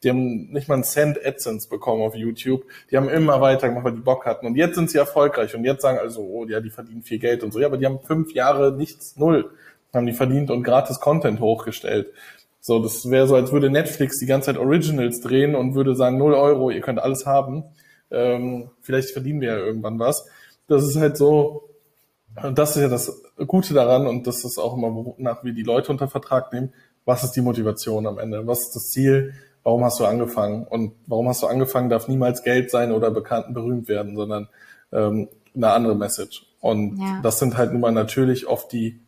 [0.04, 2.66] Die haben nicht mal einen Cent AdSense bekommen auf YouTube.
[2.90, 4.46] Die haben immer weitergemacht, weil die Bock hatten.
[4.46, 5.56] Und jetzt sind sie erfolgreich.
[5.56, 7.60] Und jetzt sagen also, oh ja, die verdienen viel Geld und so.
[7.60, 9.52] Ja, aber die haben fünf Jahre nichts, null
[9.94, 12.08] haben die verdient und gratis Content hochgestellt.
[12.60, 16.18] So, das wäre so, als würde Netflix die ganze Zeit Originals drehen und würde sagen,
[16.18, 17.64] 0 Euro, ihr könnt alles haben.
[18.12, 20.28] Ähm, vielleicht verdienen wir ja irgendwann was.
[20.68, 21.70] Das ist halt so,
[22.54, 25.92] das ist ja das Gute daran und das ist auch immer, nach wie die Leute
[25.92, 26.74] unter Vertrag nehmen.
[27.04, 28.46] Was ist die Motivation am Ende?
[28.46, 29.34] Was ist das Ziel?
[29.64, 30.66] Warum hast du angefangen?
[30.68, 34.50] Und warum hast du angefangen, darf niemals Geld sein oder bekannt und berühmt werden, sondern
[34.92, 36.46] ähm, eine andere Message.
[36.60, 37.20] Und ja.
[37.24, 39.02] das sind halt nun mal natürlich oft die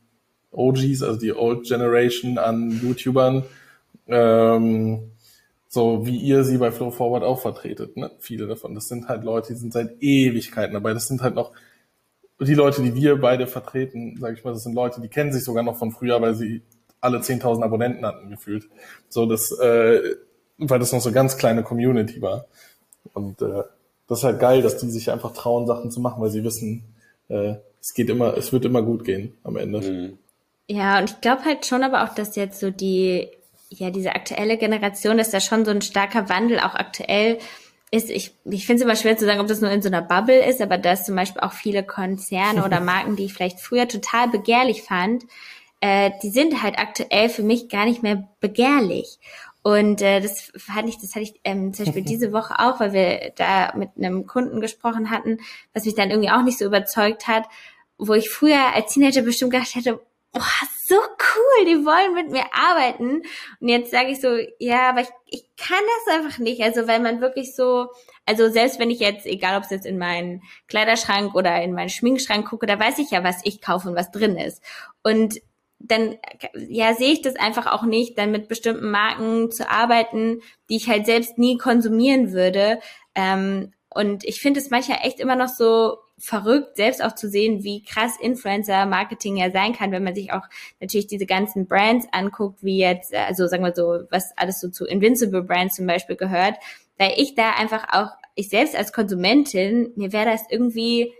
[0.53, 3.43] OGs, also die Old Generation an YouTubern,
[4.07, 5.11] ähm,
[5.67, 7.97] so wie ihr sie bei Flow Forward auch vertretet.
[7.97, 8.11] Ne?
[8.19, 8.75] Viele davon.
[8.75, 10.93] Das sind halt Leute, die sind seit Ewigkeiten dabei.
[10.93, 11.51] Das sind halt noch
[12.39, 15.43] die Leute, die wir beide vertreten, sage ich mal, das sind Leute, die kennen sich
[15.43, 16.61] sogar noch von früher, weil sie
[17.01, 18.67] alle 10.000 Abonnenten hatten gefühlt.
[19.09, 20.15] So das, äh,
[20.57, 22.45] weil das noch so ganz kleine Community war.
[23.13, 23.63] Und äh,
[24.07, 26.83] das ist halt geil, dass die sich einfach trauen, Sachen zu machen, weil sie wissen,
[27.29, 29.81] äh, es geht immer, es wird immer gut gehen am Ende.
[29.81, 30.17] Mhm.
[30.67, 33.29] Ja, und ich glaube halt schon aber auch, dass jetzt so die,
[33.69, 37.39] ja, diese aktuelle Generation, dass da schon so ein starker Wandel auch aktuell
[37.91, 38.09] ist.
[38.09, 40.43] Ich, ich finde es immer schwer zu sagen, ob das nur in so einer Bubble
[40.45, 44.29] ist, aber dass zum Beispiel auch viele Konzerne oder Marken, die ich vielleicht früher total
[44.29, 45.25] begehrlich fand,
[45.81, 49.19] äh, die sind halt aktuell für mich gar nicht mehr begehrlich.
[49.63, 52.93] Und äh, das fand ich, das hatte ich ähm, zum Beispiel diese Woche auch, weil
[52.93, 55.39] wir da mit einem Kunden gesprochen hatten,
[55.73, 57.45] was mich dann irgendwie auch nicht so überzeugt hat,
[57.97, 60.01] wo ich früher als Teenager bestimmt gedacht hätte,
[60.33, 63.21] oh, so cool, die wollen mit mir arbeiten.
[63.59, 66.61] Und jetzt sage ich so, ja, aber ich, ich kann das einfach nicht.
[66.61, 67.87] Also weil man wirklich so,
[68.25, 71.89] also selbst wenn ich jetzt, egal ob es jetzt in meinen Kleiderschrank oder in meinen
[71.89, 74.61] Schminkschrank gucke, da weiß ich ja, was ich kaufe und was drin ist.
[75.03, 75.39] Und
[75.79, 76.17] dann
[76.55, 80.87] ja sehe ich das einfach auch nicht, dann mit bestimmten Marken zu arbeiten, die ich
[80.87, 82.79] halt selbst nie konsumieren würde.
[83.15, 87.63] Ähm, und ich finde es manchmal echt immer noch so verrückt, selbst auch zu sehen,
[87.63, 90.43] wie krass Influencer-Marketing ja sein kann, wenn man sich auch
[90.79, 94.85] natürlich diese ganzen Brands anguckt, wie jetzt, also sagen wir so, was alles so zu
[94.85, 96.55] Invincible Brands zum Beispiel gehört,
[96.97, 101.13] weil ich da einfach auch, ich selbst als Konsumentin, mir wäre das irgendwie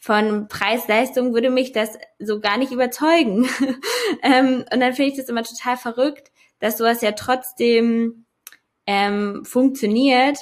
[0.00, 3.48] von Preis-Leistung würde mich das so gar nicht überzeugen.
[4.22, 6.30] ähm, und dann finde ich das immer total verrückt,
[6.60, 8.24] dass sowas ja trotzdem
[8.86, 10.38] ähm, funktioniert.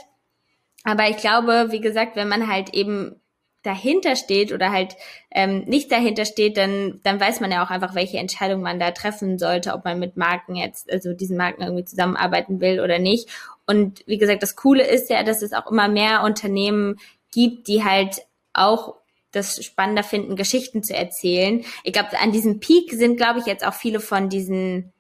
[0.85, 3.21] Aber ich glaube, wie gesagt, wenn man halt eben
[3.67, 4.97] dahinter steht oder halt
[5.31, 8.93] ähm, nicht dahinter steht, dann, dann weiß man ja auch einfach, welche Entscheidung man da
[8.93, 13.29] treffen sollte, ob man mit Marken jetzt, also diesen Marken irgendwie zusammenarbeiten will oder nicht.
[13.67, 16.97] Und wie gesagt, das Coole ist ja, dass es auch immer mehr Unternehmen
[17.33, 18.95] gibt, die halt auch
[19.33, 21.65] das spannender finden, Geschichten zu erzählen.
[21.85, 24.93] Ich glaube, an diesem Peak sind, glaube ich, jetzt auch viele von diesen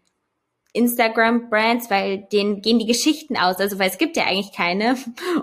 [0.75, 4.97] Instagram-Brands, weil denen gehen die Geschichten aus, also weil es gibt ja eigentlich keine.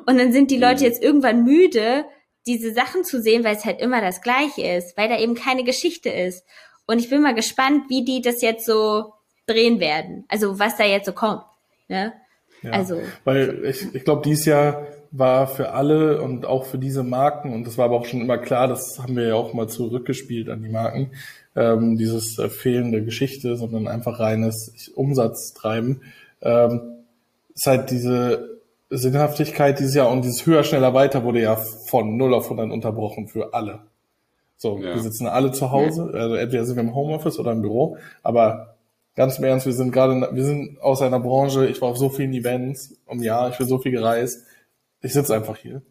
[0.06, 0.86] Und dann sind die Leute mhm.
[0.86, 2.06] jetzt irgendwann müde,
[2.46, 5.64] diese Sachen zu sehen, weil es halt immer das Gleiche ist, weil da eben keine
[5.64, 6.46] Geschichte ist.
[6.86, 9.14] Und ich bin mal gespannt, wie die das jetzt so
[9.48, 10.26] drehen werden.
[10.28, 11.44] Also was da jetzt so kommt.
[11.88, 12.14] Ne?
[12.62, 13.00] Ja, also.
[13.24, 17.68] Weil ich, ich glaube, dieses Jahr war für alle und auch für diese Marken, und
[17.68, 20.64] das war aber auch schon immer klar, das haben wir ja auch mal zurückgespielt an
[20.64, 21.12] die Marken,
[21.56, 26.02] ähm, dieses äh, fehlende Geschichte, sondern einfach reines Umsatztreiben,
[26.42, 27.04] ähm,
[27.54, 28.60] ist halt diese
[28.98, 33.28] Sinnhaftigkeit dieses Jahr und dieses höher, schneller, weiter wurde ja von 0 auf 100 unterbrochen
[33.28, 33.82] für alle.
[34.58, 34.96] So, ja.
[34.96, 38.76] wir sitzen alle zu Hause, also entweder sind wir im Homeoffice oder im Büro, aber
[39.16, 42.10] ganz im Ernst, wir sind gerade, wir sind aus einer Branche, ich war auf so
[42.10, 44.46] vielen Events um Jahr, ich bin so viel gereist,
[45.02, 45.82] ich sitze einfach hier.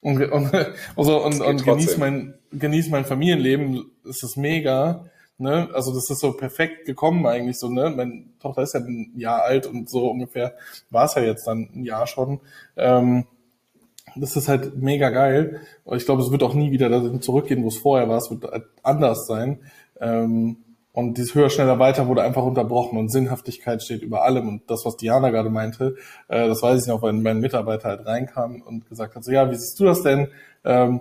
[0.00, 0.50] Und, und,
[0.96, 5.06] also, und, und genieße mein, genieß mein Familienleben, es ist mega,
[5.38, 5.68] Ne?
[5.72, 7.90] Also das ist so perfekt gekommen eigentlich so, ne?
[7.90, 10.54] Meine Tochter ist ja ein Jahr alt und so ungefähr
[10.90, 12.40] war es ja jetzt dann ein Jahr schon.
[12.76, 13.24] Ähm,
[14.16, 15.60] das ist halt mega geil.
[15.84, 18.18] Und ich glaube, es wird auch nie wieder dahin zurückgehen, wo es vorher war.
[18.18, 19.60] Es wird halt anders sein.
[20.00, 20.58] Ähm,
[20.92, 24.46] und dieses höher, schneller, weiter wurde einfach unterbrochen und Sinnhaftigkeit steht über allem.
[24.46, 25.96] Und das, was Diana gerade meinte,
[26.28, 29.50] äh, das weiß ich noch, weil mein Mitarbeiter halt reinkam und gesagt hat, so, ja,
[29.50, 30.28] wie siehst du das denn?
[30.64, 31.00] Ähm,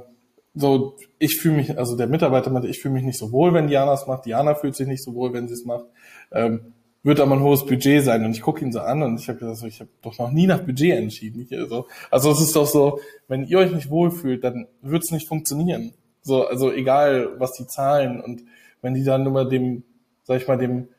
[0.53, 3.67] so, ich fühle mich, also der Mitarbeiter meinte, ich fühle mich nicht so wohl, wenn
[3.67, 4.25] Diana es macht.
[4.25, 5.85] Diana fühlt sich nicht so wohl, wenn sie es macht.
[6.31, 6.73] Ähm,
[7.03, 8.25] wird aber ein hohes Budget sein.
[8.25, 10.31] Und ich gucke ihn so an und ich habe gesagt, so, ich habe doch noch
[10.31, 11.47] nie nach Budget entschieden.
[11.51, 15.27] Also, also es ist doch so, wenn ihr euch nicht wohlfühlt, dann wird es nicht
[15.27, 15.93] funktionieren.
[16.21, 18.21] So, also egal, was die zahlen.
[18.21, 18.43] Und
[18.81, 19.83] wenn die dann nur mal dem,
[20.23, 20.89] sag ich mal, dem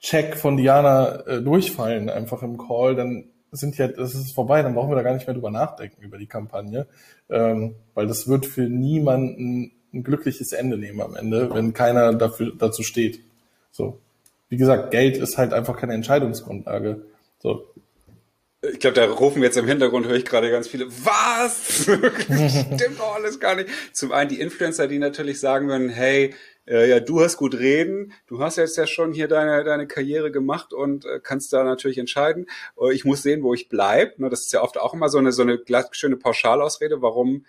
[0.00, 4.74] Check von Diana äh, durchfallen, einfach im Call, dann sind ja, das ist vorbei, dann
[4.74, 6.86] brauchen wir da gar nicht mehr drüber nachdenken über die Kampagne,
[7.28, 12.52] ähm, weil das wird für niemanden ein glückliches Ende nehmen am Ende, wenn keiner dafür
[12.56, 13.20] dazu steht.
[13.70, 13.98] So,
[14.48, 17.02] wie gesagt, Geld ist halt einfach keine Entscheidungsgrundlage.
[17.38, 17.66] So.
[18.62, 21.82] Ich glaube, da rufen jetzt im Hintergrund, höre ich gerade ganz viele, was?
[21.82, 23.68] Stimmt doch alles gar nicht.
[23.92, 26.34] Zum einen die Influencer, die natürlich sagen würden, hey,
[26.66, 30.30] äh, ja, du hast gut reden, du hast jetzt ja schon hier deine, deine Karriere
[30.30, 32.46] gemacht und äh, kannst da natürlich entscheiden.
[32.80, 34.18] Äh, ich muss sehen, wo ich bleib.
[34.18, 37.44] Ne, das ist ja oft auch immer so eine, so eine glatt, schöne Pauschalausrede, warum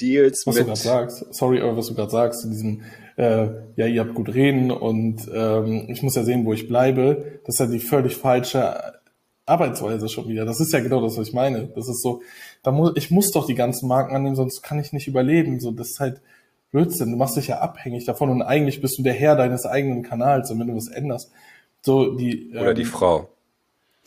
[0.00, 0.68] Deals was mit...
[0.68, 2.82] Was du gerade sagst, sorry, aber was du gerade sagst, in diesem,
[3.16, 7.40] äh, ja, ihr habt gut reden und ähm, ich muss ja sehen, wo ich bleibe,
[7.44, 9.00] das ist ja die völlig falsche
[9.46, 10.44] Arbeitsweise schon wieder.
[10.44, 11.68] Das ist ja genau das, was ich meine.
[11.74, 12.22] Das ist so,
[12.62, 15.58] da muss, ich muss doch die ganzen Marken annehmen, sonst kann ich nicht überleben.
[15.58, 16.22] So, das ist halt,
[16.72, 20.02] Blödsinn, du machst dich ja abhängig davon und eigentlich bist du der Herr deines eigenen
[20.02, 21.30] Kanals und wenn du was änderst,
[21.82, 23.28] so die oder ähm, die Frau.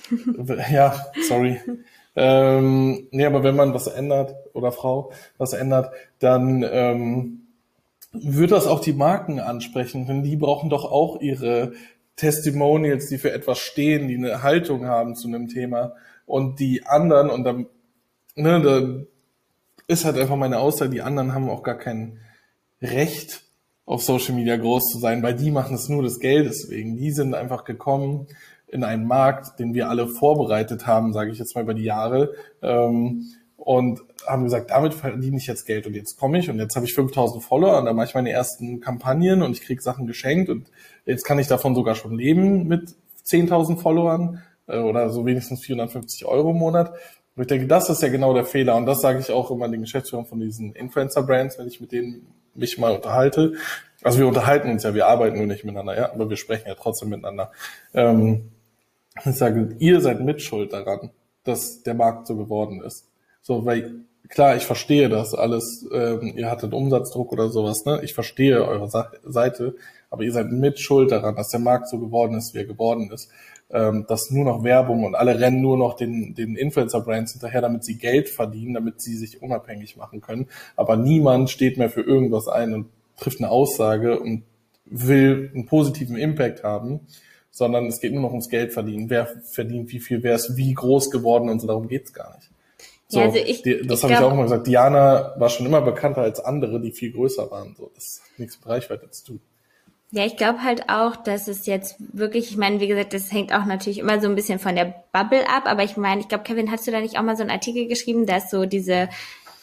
[0.71, 1.59] Ja, sorry.
[2.15, 7.47] ähm, nee, aber wenn man was ändert oder Frau was ändert, dann ähm,
[8.11, 11.73] wird das auch die Marken ansprechen, denn die brauchen doch auch ihre
[12.15, 15.93] Testimonials, die für etwas stehen, die eine Haltung haben zu einem Thema
[16.25, 17.67] und die anderen und dann
[18.35, 19.05] ne, da,
[19.87, 20.91] ist halt einfach meine Aussage.
[20.91, 22.19] Die anderen haben auch gar kein
[22.81, 23.43] Recht,
[23.85, 26.97] auf Social Media groß zu sein, weil die machen es nur des Geldes wegen.
[26.97, 28.27] Die sind einfach gekommen
[28.67, 32.33] in einen Markt, den wir alle vorbereitet haben, sage ich jetzt mal über die Jahre,
[32.61, 33.25] ähm,
[33.57, 36.85] und haben gesagt, damit verdiene ich jetzt Geld und jetzt komme ich und jetzt habe
[36.85, 40.49] ich 5000 Follower und dann mache ich meine ersten Kampagnen und ich kriege Sachen geschenkt
[40.49, 40.69] und
[41.05, 42.95] jetzt kann ich davon sogar schon leben mit
[43.25, 46.93] 10.000 Followern äh, oder so wenigstens 450 Euro im Monat.
[47.35, 49.67] Und ich denke, das ist ja genau der Fehler und das sage ich auch immer
[49.67, 53.53] den Geschäftsführern von diesen Influencer-Brands, wenn ich mit denen mich mal unterhalte.
[54.03, 56.75] Also wir unterhalten uns ja, wir arbeiten nur nicht miteinander, ja, aber wir sprechen ja
[56.75, 57.51] trotzdem miteinander.
[57.93, 58.51] Ähm,
[59.23, 61.11] ich sage, ihr seid mitschuld daran,
[61.43, 63.09] dass der Markt so geworden ist.
[63.41, 68.01] So, weil klar, ich verstehe das alles, ähm, ihr hattet Umsatzdruck oder sowas, ne?
[68.03, 69.75] Ich verstehe eure Sa Seite,
[70.09, 73.11] aber ihr seid mit Schuld daran, dass der Markt so geworden ist, wie er geworden
[73.11, 73.29] ist.
[73.75, 77.83] Ähm, dass nur noch Werbung und alle rennen nur noch den, den Influencer-Brands hinterher, damit
[77.83, 80.47] sie Geld verdienen, damit sie sich unabhängig machen können.
[80.77, 82.85] Aber niemand steht mehr für irgendwas ein und
[83.17, 84.43] trifft eine Aussage und
[84.85, 87.01] will einen positiven Impact haben,
[87.51, 89.09] sondern es geht nur noch ums Geld verdienen.
[89.09, 92.49] Wer verdient wie viel, wer ist wie groß geworden und so, darum geht's gar nicht.
[93.09, 94.67] So, ja, also ich, die, das habe ich auch immer gesagt.
[94.67, 97.75] Diana war schon immer bekannter als andere, die viel größer waren.
[97.77, 99.41] So, das hat nichts mit Reichweite zu tun.
[100.15, 103.53] Ja, ich glaube halt auch, dass es jetzt wirklich, ich meine, wie gesagt, das hängt
[103.53, 106.45] auch natürlich immer so ein bisschen von der Bubble ab, aber ich meine, ich glaube,
[106.45, 109.09] Kevin, hast du da nicht auch mal so einen Artikel geschrieben, dass so diese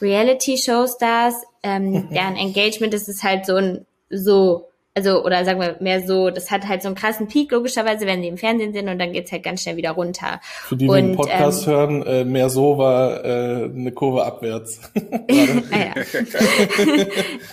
[0.03, 6.07] Reality-Show-Stars, ähm, deren Engagement, das ist halt so ein so also oder sagen wir mehr
[6.07, 8.99] so, das hat halt so einen krassen Peak, logischerweise, wenn die im Fernsehen sind und
[8.99, 10.41] dann geht's halt ganz schnell wieder runter.
[10.43, 14.81] Für die, die den Podcast ähm, hören, äh, mehr so war äh, eine Kurve abwärts.
[14.95, 15.95] ah,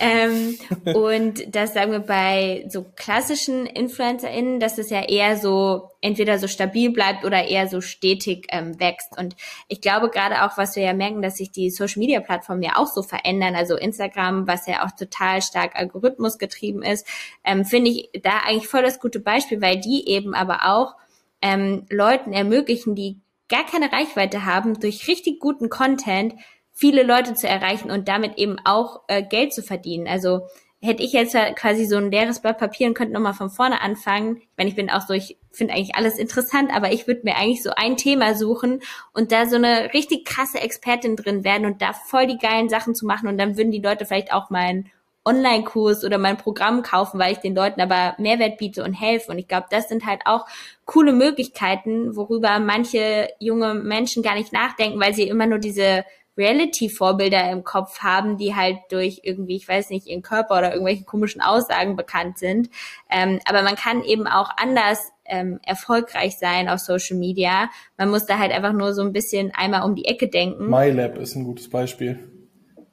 [0.00, 0.58] ähm,
[0.94, 6.48] und das sagen wir bei so klassischen InfluencerInnen, dass es ja eher so entweder so
[6.48, 9.18] stabil bleibt oder eher so stetig ähm, wächst.
[9.18, 9.36] Und
[9.68, 12.76] ich glaube gerade auch, was wir ja merken, dass sich die Social Media Plattformen ja
[12.76, 17.06] auch so verändern, also Instagram, was ja auch total stark Algorithmus getrieben ist,
[17.44, 20.94] ähm, finde ich da eigentlich voll das gute Beispiel, weil die eben aber auch
[21.42, 26.34] ähm, Leuten ermöglichen, die gar keine Reichweite haben, durch richtig guten Content
[26.72, 30.06] viele Leute zu erreichen und damit eben auch äh, Geld zu verdienen.
[30.06, 30.46] Also
[30.82, 34.38] hätte ich jetzt quasi so ein leeres Blatt Papier und könnte nochmal von vorne anfangen.
[34.38, 37.36] Ich meine, ich bin auch so, ich finde eigentlich alles interessant, aber ich würde mir
[37.36, 38.80] eigentlich so ein Thema suchen
[39.12, 42.94] und da so eine richtig krasse Expertin drin werden und da voll die geilen Sachen
[42.94, 44.90] zu machen und dann würden die Leute vielleicht auch meinen
[45.24, 49.30] Online-Kurs oder mein Programm kaufen, weil ich den Leuten aber Mehrwert biete und helfe.
[49.30, 50.46] Und ich glaube, das sind halt auch
[50.86, 56.04] coole Möglichkeiten, worüber manche junge Menschen gar nicht nachdenken, weil sie immer nur diese
[56.38, 61.04] Reality-Vorbilder im Kopf haben, die halt durch irgendwie, ich weiß nicht, ihren Körper oder irgendwelche
[61.04, 62.70] komischen Aussagen bekannt sind.
[63.10, 67.68] Ähm, aber man kann eben auch anders ähm, erfolgreich sein auf Social Media.
[67.98, 70.68] Man muss da halt einfach nur so ein bisschen einmal um die Ecke denken.
[70.70, 72.18] MyLab ist ein gutes Beispiel.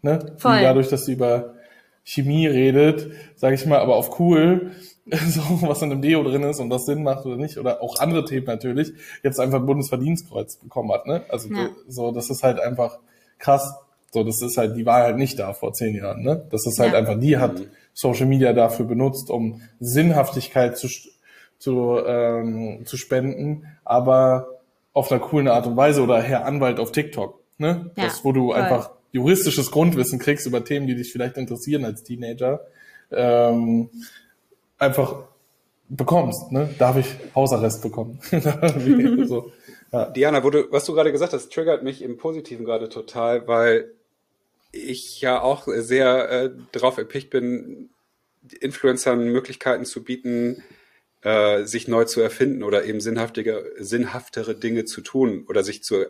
[0.01, 0.35] Ne?
[0.37, 0.61] Voll.
[0.61, 1.56] dadurch, dass sie über
[2.07, 4.71] Chemie redet, sage ich mal, aber auf cool,
[5.05, 7.99] so was in einem Deo drin ist und das Sinn macht oder nicht, oder auch
[7.99, 8.93] andere Themen natürlich,
[9.23, 11.05] jetzt einfach ein Bundesverdienstkreuz bekommen hat.
[11.05, 11.25] Ne?
[11.27, 11.69] Also ja.
[11.87, 12.99] so, das ist halt einfach
[13.39, 13.75] krass.
[14.13, 16.47] So, das ist halt, die war halt nicht da vor zehn Jahren, ne?
[16.49, 16.99] Das ist halt ja.
[16.99, 20.87] einfach, die hat Social Media dafür benutzt, um Sinnhaftigkeit zu,
[21.59, 24.47] zu, ähm, zu spenden, aber
[24.93, 27.91] auf einer coolen Art und Weise oder Herr Anwalt auf TikTok, ne?
[27.97, 28.55] Ja, das, wo du voll.
[28.55, 32.67] einfach juristisches Grundwissen kriegst über Themen, die dich vielleicht interessieren als Teenager,
[33.11, 33.89] ähm,
[34.77, 35.23] einfach
[35.89, 36.69] bekommst, ne?
[36.77, 38.19] Darf ich Hausarrest bekommen?
[39.27, 39.51] so.
[39.91, 40.09] Ja.
[40.09, 43.93] Diana, wo du, was du gerade gesagt hast, triggert mich im Positiven gerade total, weil
[44.71, 47.89] ich ja auch sehr äh, darauf erpicht bin,
[48.59, 50.63] Influencern Möglichkeiten zu bieten,
[51.21, 56.05] äh, sich neu zu erfinden oder eben sinnhaftige, sinnhaftere Dinge zu tun oder sich zu,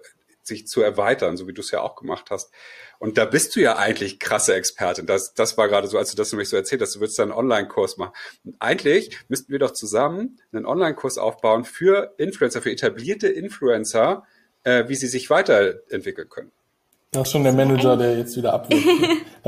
[0.47, 2.51] sich zu erweitern, so wie du es ja auch gemacht hast.
[2.99, 5.05] Und da bist du ja eigentlich krasse Expertin.
[5.05, 7.23] Das, das war gerade so, als du das nämlich so erzählt hast, du würdest da
[7.23, 8.13] einen Online-Kurs machen.
[8.43, 14.23] Und eigentlich müssten wir doch zusammen einen Online-Kurs aufbauen für Influencer, für etablierte Influencer,
[14.63, 16.51] äh, wie sie sich weiterentwickeln können.
[17.11, 18.85] Das ist schon der Manager, der jetzt wieder abwirkt.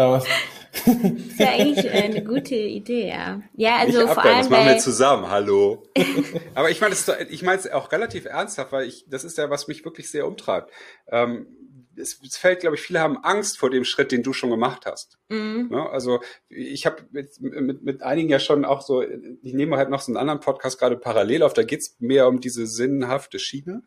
[0.71, 3.41] Das ist ja eigentlich eine gute Idee, ja.
[3.55, 4.37] Ja, also vor allem.
[4.37, 5.83] Das machen wir zusammen, hallo.
[6.55, 6.95] Aber ich meine,
[7.29, 10.27] ich meine es auch relativ ernsthaft, weil ich, das ist ja, was mich wirklich sehr
[10.27, 10.71] umtreibt.
[11.07, 11.47] Ähm,
[11.95, 14.85] es, es fällt, glaube ich, viele haben Angst vor dem Schritt, den du schon gemacht
[14.85, 15.17] hast.
[15.27, 15.69] Mhm.
[15.71, 19.89] Ja, also ich habe mit, mit, mit einigen ja schon auch so, ich nehme halt
[19.89, 23.83] noch so einen anderen Podcast gerade parallel auf, da geht's mehr um diese sinnhafte Schiene.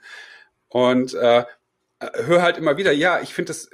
[0.68, 1.45] Und äh,
[2.14, 3.70] höre halt immer wieder, ja, ich finde das,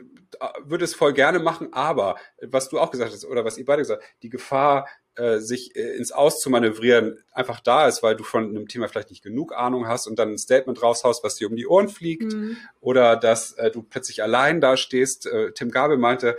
[0.64, 3.82] würde es voll gerne machen, aber was du auch gesagt hast, oder was ihr beide
[3.82, 4.86] gesagt habt, die Gefahr,
[5.18, 8.86] äh, sich äh, ins Aus zu manövrieren einfach da ist, weil du von einem Thema
[8.89, 11.89] vielleicht nicht genug Ahnung hast und dann ein Statement raushaust, was dir um die Ohren
[11.89, 12.57] fliegt, mhm.
[12.80, 15.26] oder dass äh, du plötzlich allein da stehst.
[15.26, 16.36] Äh, Tim Gabel meinte,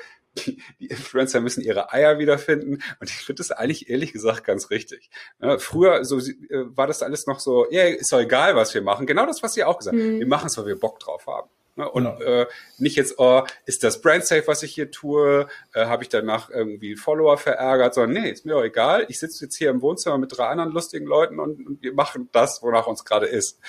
[0.80, 2.82] die, Influencer müssen ihre Eier wiederfinden.
[3.02, 5.10] Und ich finde das eigentlich ehrlich gesagt ganz richtig.
[5.58, 9.08] Früher so äh, war das alles noch so, ja, ist doch egal, was wir machen.
[9.08, 10.06] Genau das, was ihr auch gesagt habt.
[10.06, 10.20] Mhm.
[10.20, 11.50] Wir machen es, weil wir Bock drauf haben.
[11.80, 11.90] Ne?
[11.90, 12.20] Und genau.
[12.20, 15.48] äh, nicht jetzt, oh, ist das brand safe, was ich hier tue?
[15.74, 17.94] Äh, Habe ich danach irgendwie Follower verärgert?
[17.94, 19.06] Sondern nee, ist mir auch egal.
[19.08, 22.28] Ich sitze jetzt hier im Wohnzimmer mit drei anderen lustigen Leuten und, und wir machen
[22.34, 23.60] das, wonach uns gerade ist.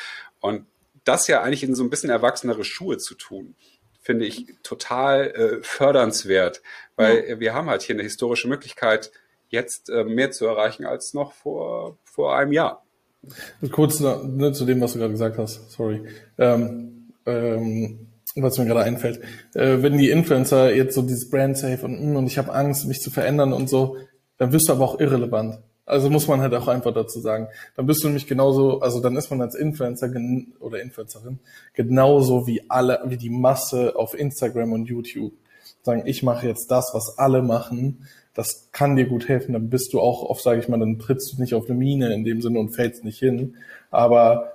[0.40, 0.66] Und
[1.04, 3.54] das ja eigentlich in so ein bisschen erwachsenere Schuhe zu tun,
[4.00, 6.62] finde ich total äh, fördernswert,
[6.96, 7.40] weil ja.
[7.40, 9.12] wir haben halt hier eine historische Möglichkeit,
[9.48, 12.84] jetzt äh, mehr zu erreichen als noch vor, vor einem Jahr.
[13.70, 16.06] Kurz ne, zu dem, was du gerade gesagt hast, sorry.
[16.38, 16.89] Ähm,
[17.30, 18.06] ähm,
[18.36, 19.20] was mir gerade einfällt,
[19.54, 22.86] äh, wenn die Influencer jetzt so dieses Brand safe und, mm, und ich habe Angst,
[22.86, 23.96] mich zu verändern und so,
[24.38, 25.58] dann wirst du aber auch irrelevant.
[25.90, 27.48] Also muss man halt auch einfach dazu sagen.
[27.76, 30.08] Dann bist du nämlich genauso, also dann ist man als Influencer
[30.60, 31.40] oder Influencerin
[31.74, 35.32] genauso wie alle, wie die Masse auf Instagram und YouTube.
[35.82, 38.06] Sagen, ich mache jetzt das, was alle machen.
[38.34, 39.52] Das kann dir gut helfen.
[39.52, 42.14] Dann bist du auch oft, sage ich mal, dann trittst du nicht auf eine Mine
[42.14, 43.56] in dem Sinne und fällst nicht hin.
[43.90, 44.52] Aber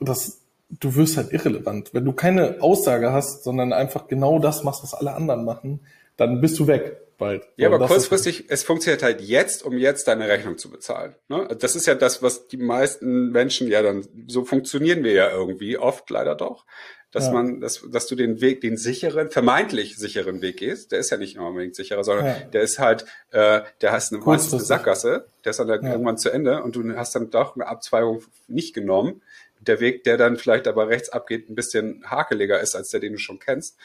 [0.00, 1.94] das du wirst halt irrelevant.
[1.94, 5.80] Wenn du keine Aussage hast, sondern einfach genau das machst, was alle anderen machen,
[6.16, 7.48] dann bist du weg bald.
[7.56, 11.14] Ja, aber kurzfristig, es funktioniert halt jetzt, um jetzt deine Rechnung zu bezahlen.
[11.28, 11.48] Ne?
[11.58, 15.76] Das ist ja das, was die meisten Menschen ja dann, so funktionieren wir ja irgendwie,
[15.76, 16.64] oft leider doch,
[17.10, 17.32] dass ja.
[17.32, 21.16] man, dass, dass du den Weg, den sicheren, vermeintlich sicheren Weg gehst, der ist ja
[21.16, 22.34] nicht unbedingt sicherer, sondern ja.
[22.52, 25.90] der ist halt, äh, der hast eine meistens Sackgasse, der ist dann ja.
[25.90, 29.22] irgendwann zu Ende und du hast dann doch eine Abzweigung nicht genommen,
[29.68, 33.12] der Weg, der dann vielleicht aber rechts abgeht, ein bisschen hakeliger ist als der, den
[33.12, 33.76] du schon kennst.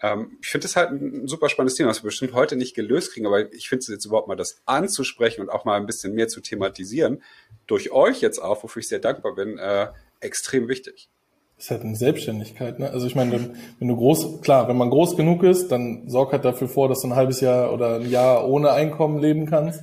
[0.00, 3.12] Ähm, ich finde das halt ein super spannendes Thema, was wir bestimmt heute nicht gelöst
[3.12, 6.14] kriegen, aber ich finde es jetzt überhaupt mal das anzusprechen und auch mal ein bisschen
[6.14, 7.22] mehr zu thematisieren,
[7.66, 9.88] durch euch jetzt auch, wofür ich sehr dankbar bin, äh,
[10.20, 11.08] extrem wichtig.
[11.56, 12.90] Ist halt eine Selbstständigkeit, ne?
[12.90, 16.44] Also ich meine, wenn du groß, klar, wenn man groß genug ist, dann sorg halt
[16.44, 19.80] dafür vor, dass du ein halbes Jahr oder ein Jahr ohne Einkommen leben kannst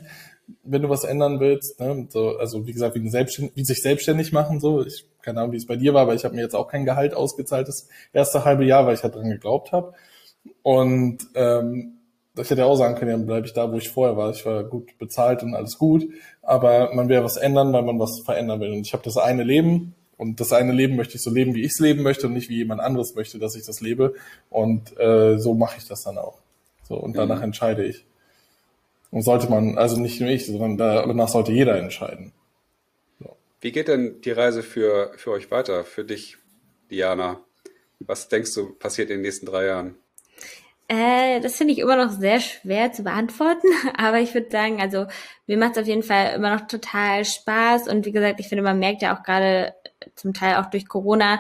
[0.64, 1.80] wenn du was ändern willst.
[1.80, 2.08] Ne?
[2.10, 4.60] So, also wie gesagt, wie, selbstständig, wie sich selbstständig machen.
[4.60, 6.68] So, ich keine Ahnung, wie es bei dir war, aber ich habe mir jetzt auch
[6.68, 9.94] kein Gehalt ausgezahlt das erste halbe Jahr, weil ich halt dran geglaubt habe.
[10.64, 11.94] Und ähm,
[12.38, 14.32] ich hätte auch sagen können, dann bleibe ich da, wo ich vorher war.
[14.32, 16.08] Ich war gut bezahlt und alles gut,
[16.42, 18.72] aber man will ja was ändern, weil man was verändern will.
[18.72, 21.64] Und ich habe das eine Leben und das eine Leben möchte ich so leben, wie
[21.64, 24.14] ich es leben möchte und nicht wie jemand anderes möchte, dass ich das lebe.
[24.50, 26.38] Und äh, so mache ich das dann auch.
[26.84, 27.46] So und danach mhm.
[27.46, 28.06] entscheide ich.
[29.10, 32.32] Und sollte man, also nicht nur ich, sondern danach sollte jeder entscheiden.
[33.62, 36.38] Wie geht denn die Reise für, für euch weiter, für dich,
[36.90, 37.46] Diana?
[38.00, 39.98] Was denkst du, passiert in den nächsten drei Jahren?
[40.88, 45.06] Äh, das finde ich immer noch sehr schwer zu beantworten, aber ich würde sagen, also
[45.46, 48.64] mir macht es auf jeden Fall immer noch total Spaß und wie gesagt, ich finde,
[48.64, 49.76] man merkt ja auch gerade
[50.16, 51.40] zum Teil auch durch Corona,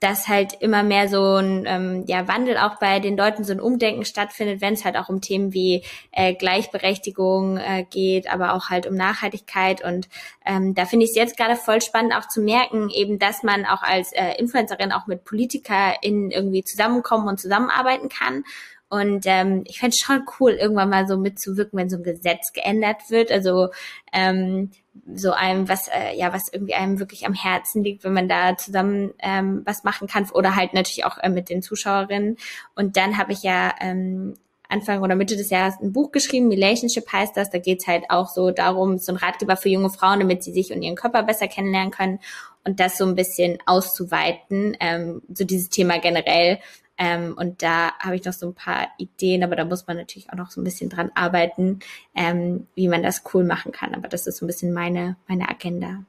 [0.00, 3.60] dass halt immer mehr so ein ähm, ja, Wandel auch bei den Leuten, so ein
[3.60, 8.70] Umdenken stattfindet, wenn es halt auch um Themen wie äh, Gleichberechtigung äh, geht, aber auch
[8.70, 9.84] halt um Nachhaltigkeit.
[9.84, 10.08] Und
[10.46, 13.66] ähm, da finde ich es jetzt gerade voll spannend auch zu merken, eben, dass man
[13.66, 18.44] auch als äh, Influencerin auch mit PolitikerInnen irgendwie zusammenkommen und zusammenarbeiten kann.
[18.90, 23.08] Und ähm, ich fände schon cool, irgendwann mal so mitzuwirken, wenn so ein Gesetz geändert
[23.08, 23.30] wird.
[23.30, 23.68] Also
[24.12, 24.72] ähm,
[25.14, 28.56] so einem, was äh, ja, was irgendwie einem wirklich am Herzen liegt, wenn man da
[28.56, 32.36] zusammen ähm, was machen kann oder halt natürlich auch äh, mit den Zuschauerinnen.
[32.74, 34.34] Und dann habe ich ja ähm,
[34.68, 37.50] Anfang oder Mitte des Jahres ein Buch geschrieben, Relationship heißt das.
[37.50, 40.72] Da geht's halt auch so darum, so ein Ratgeber für junge Frauen, damit sie sich
[40.72, 42.18] und ihren Körper besser kennenlernen können
[42.64, 46.58] und das so ein bisschen auszuweiten, ähm, so dieses Thema generell
[47.02, 50.28] ähm, und da habe ich noch so ein paar Ideen, aber da muss man natürlich
[50.28, 51.80] auch noch so ein bisschen dran arbeiten,
[52.14, 53.94] ähm, wie man das cool machen kann.
[53.94, 56.04] Aber das ist so ein bisschen meine, meine Agenda.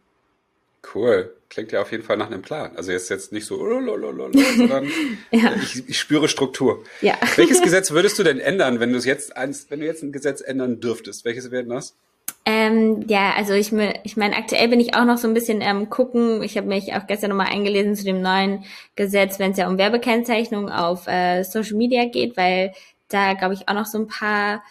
[0.93, 1.33] Cool.
[1.47, 2.75] Klingt ja auf jeden Fall nach einem Plan.
[2.75, 4.85] Also jetzt jetzt nicht so, sondern
[5.31, 5.53] ja.
[5.55, 6.83] ich, ich, spüre Struktur.
[6.99, 7.17] Ja.
[7.37, 10.11] Welches Gesetz würdest du denn ändern, wenn du es jetzt eins, wenn du jetzt ein
[10.11, 11.23] Gesetz ändern dürftest?
[11.23, 11.95] Welches wäre das?
[12.45, 13.71] Ähm, ja, also ich,
[14.03, 16.41] ich meine, aktuell bin ich auch noch so ein bisschen ähm, gucken.
[16.43, 18.65] Ich habe mich auch gestern nochmal eingelesen zu dem neuen
[18.95, 22.73] Gesetz, wenn es ja um Werbekennzeichnung auf äh, Social Media geht, weil
[23.09, 24.63] da, glaube ich, auch noch so ein paar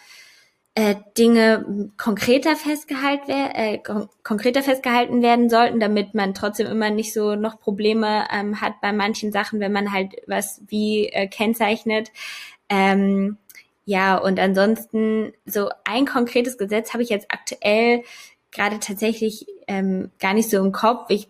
[0.75, 7.13] äh, Dinge konkreter festgehalten, äh, kon konkreter festgehalten werden sollten, damit man trotzdem immer nicht
[7.13, 12.11] so noch Probleme ähm, hat bei manchen Sachen, wenn man halt was wie äh, kennzeichnet.
[12.69, 13.37] Ähm,
[13.91, 18.03] ja, und ansonsten so ein konkretes Gesetz habe ich jetzt aktuell
[18.49, 21.09] gerade tatsächlich ähm, gar nicht so im Kopf.
[21.09, 21.27] Ich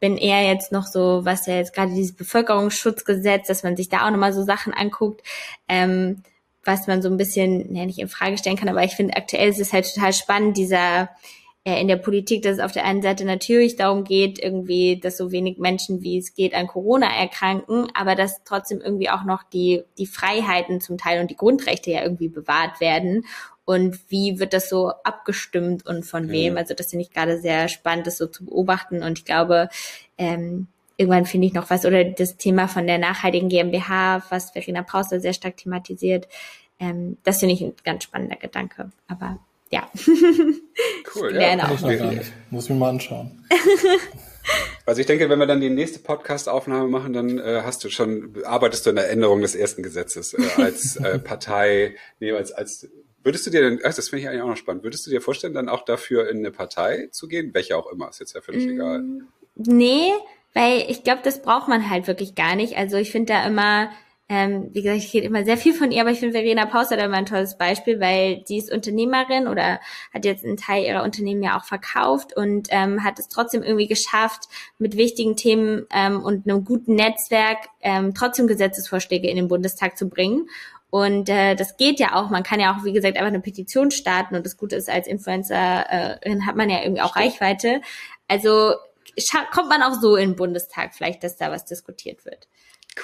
[0.00, 4.04] bin eher jetzt noch so, was ja jetzt gerade dieses Bevölkerungsschutzgesetz, dass man sich da
[4.04, 5.22] auch nochmal so Sachen anguckt,
[5.68, 6.24] ähm,
[6.64, 9.48] was man so ein bisschen, ja, nicht in Frage stellen kann, aber ich finde aktuell
[9.48, 11.10] ist es halt total spannend, dieser
[11.64, 15.18] äh, in der Politik, dass es auf der einen Seite natürlich darum geht, irgendwie, dass
[15.18, 19.42] so wenig Menschen wie es geht an Corona erkranken, aber dass trotzdem irgendwie auch noch
[19.42, 23.26] die, die Freiheiten zum Teil und die Grundrechte ja irgendwie bewahrt werden.
[23.66, 26.32] Und wie wird das so abgestimmt und von okay.
[26.32, 26.56] wem?
[26.56, 29.02] Also das finde ich gerade sehr spannend, das so zu beobachten.
[29.02, 29.68] Und ich glaube,
[30.18, 34.82] ähm, irgendwann finde ich noch was, oder das Thema von der nachhaltigen GmbH, was Verena
[34.82, 36.26] Pausel sehr stark thematisiert,
[36.80, 38.90] ähm, das finde ich ein ganz spannender Gedanke.
[39.06, 39.38] Aber
[39.70, 39.88] ja.
[41.14, 41.58] Cool, ja.
[41.64, 42.32] Auch ich noch gar nicht.
[42.50, 43.44] Muss ich mir mal anschauen.
[44.86, 48.34] Also ich denke, wenn wir dann die nächste Podcast-Aufnahme machen, dann äh, hast du schon,
[48.44, 52.88] arbeitest du an der Änderung des ersten Gesetzes äh, als äh, Partei, nee, als, als
[53.22, 55.52] Würdest du dir denn, das finde ich eigentlich auch noch spannend, würdest du dir vorstellen,
[55.52, 57.52] dann auch dafür in eine Partei zu gehen?
[57.52, 59.04] Welche auch immer, ist jetzt ja völlig mm, egal.
[59.56, 60.10] Nee,
[60.54, 62.78] weil ich glaube, das braucht man halt wirklich gar nicht.
[62.78, 63.90] Also ich finde da immer,
[64.30, 66.96] ähm, wie gesagt, ich rede immer sehr viel von ihr, aber ich finde Verena Pauster
[66.96, 69.80] da immer ein tolles Beispiel, weil sie ist Unternehmerin oder
[70.14, 73.88] hat jetzt einen Teil ihrer Unternehmen ja auch verkauft und ähm, hat es trotzdem irgendwie
[73.88, 74.44] geschafft,
[74.78, 80.08] mit wichtigen Themen ähm, und einem guten Netzwerk ähm, trotzdem Gesetzesvorschläge in den Bundestag zu
[80.08, 80.48] bringen.
[80.90, 82.30] Und äh, das geht ja auch.
[82.30, 84.36] Man kann ja auch, wie gesagt, einfach eine Petition starten.
[84.36, 87.80] Und das Gute ist, als Influencerin hat man ja irgendwie auch Reichweite.
[88.28, 88.74] Also
[89.52, 92.46] kommt man auch so in den Bundestag vielleicht, dass da was diskutiert wird.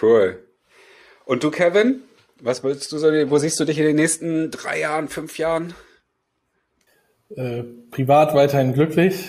[0.01, 0.47] Cool.
[1.27, 2.03] Und du, Kevin?
[2.41, 5.75] Was willst du so, wo siehst du dich in den nächsten drei Jahren, fünf Jahren?
[7.35, 9.29] Äh, privat weiterhin glücklich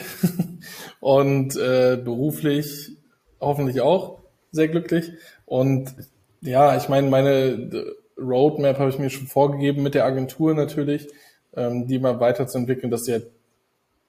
[0.99, 2.91] und äh, beruflich
[3.41, 4.19] hoffentlich auch
[4.51, 5.11] sehr glücklich.
[5.45, 5.95] Und
[6.41, 11.07] ja, ich meine, meine Roadmap habe ich mir schon vorgegeben mit der Agentur natürlich,
[11.55, 13.31] ähm, die mal weiterzuentwickeln, dass sie halt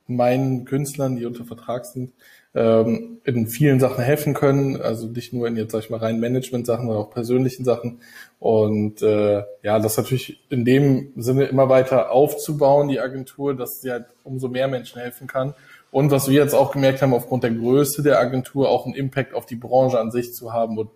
[0.06, 2.12] meinen Künstlern, die unter Vertrag sind,
[2.54, 4.80] ähm, in vielen Sachen helfen können.
[4.80, 8.00] Also nicht nur in jetzt, sag ich mal, rein Management-Sachen, sondern auch persönlichen Sachen.
[8.40, 13.90] Und äh, ja, das natürlich in dem Sinne immer weiter aufzubauen, die Agentur, dass sie
[13.90, 15.54] halt umso mehr Menschen helfen kann.
[15.90, 19.34] Und was wir jetzt auch gemerkt haben, aufgrund der Größe der Agentur auch einen Impact
[19.34, 20.90] auf die Branche an sich zu haben und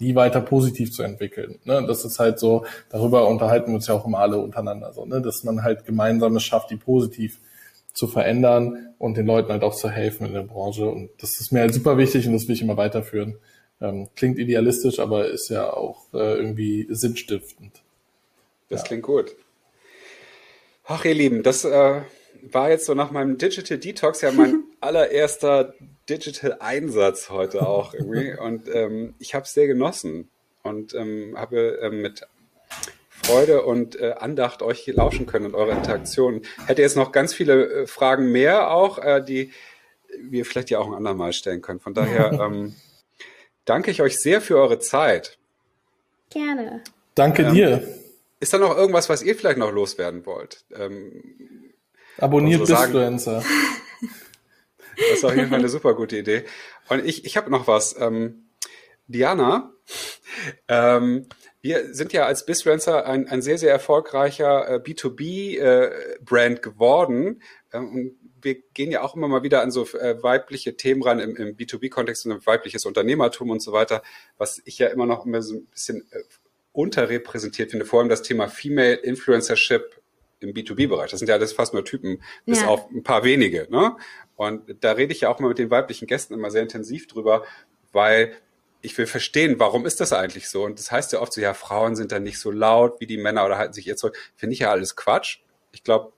[0.00, 1.58] die weiter positiv zu entwickeln.
[1.64, 1.84] Ne?
[1.86, 5.22] Das ist halt so, darüber unterhalten wir uns ja auch immer alle untereinander so, ne?
[5.22, 7.38] dass man halt gemeinsam schafft, die positiv
[7.94, 10.86] zu verändern und den Leuten halt auch zu helfen in der Branche.
[10.86, 13.38] Und das ist mir halt super wichtig und das will ich immer weiterführen.
[13.80, 17.82] Ähm, klingt idealistisch, aber ist ja auch äh, irgendwie sinnstiftend.
[18.68, 18.86] Das ja.
[18.88, 19.36] klingt gut.
[20.86, 22.02] Ach, ihr Lieben, das äh,
[22.42, 25.74] war jetzt so nach meinem Digital Detox ja mein allererster
[26.08, 28.34] Digital Einsatz heute auch irgendwie.
[28.38, 30.28] Und ähm, ich habe es sehr genossen
[30.62, 32.26] und ähm, habe ähm, mit
[33.24, 36.42] Freude und äh, Andacht euch lauschen können und eure Interaktionen.
[36.66, 39.50] Hätte jetzt noch ganz viele äh, Fragen mehr auch, äh, die
[40.20, 41.80] wir vielleicht ja auch ein andermal stellen können.
[41.80, 42.74] Von daher ähm,
[43.64, 45.38] danke ich euch sehr für eure Zeit.
[46.30, 46.82] Gerne.
[47.14, 47.88] Danke ähm, dir.
[48.40, 50.64] Ist da noch irgendwas, was ihr vielleicht noch loswerden wollt?
[50.74, 51.72] Ähm,
[52.18, 52.74] Abonniert so.
[52.74, 52.86] Das
[55.12, 56.44] ist auf jeden Fall eine super gute Idee.
[56.88, 57.96] Und ich, ich habe noch was.
[57.98, 58.48] Ähm,
[59.06, 59.72] Diana,
[60.68, 61.26] ähm,
[61.64, 67.40] wir sind ja als Bisfluencer ein, ein sehr, sehr erfolgreicher äh, B2B-Brand äh, geworden.
[67.72, 71.20] Ähm, und wir gehen ja auch immer mal wieder an so äh, weibliche Themen ran
[71.20, 74.02] im, im B2B-Kontext und weibliches Unternehmertum und so weiter,
[74.36, 76.18] was ich ja immer noch immer so ein bisschen äh,
[76.72, 80.02] unterrepräsentiert finde, vor allem das Thema Female Influencership
[80.40, 81.12] im B2B-Bereich.
[81.12, 82.66] Das sind ja alles fast nur Typen, bis ja.
[82.66, 83.68] auf ein paar wenige.
[83.70, 83.96] Ne?
[84.36, 87.42] Und da rede ich ja auch mal mit den weiblichen Gästen immer sehr intensiv drüber,
[87.90, 88.34] weil
[88.84, 90.62] ich will verstehen, warum ist das eigentlich so?
[90.64, 93.16] Und das heißt ja oft so, ja, Frauen sind dann nicht so laut wie die
[93.16, 94.16] Männer oder halten sich ihr zurück.
[94.36, 95.38] Finde ich ja alles Quatsch.
[95.72, 96.12] Ich glaube,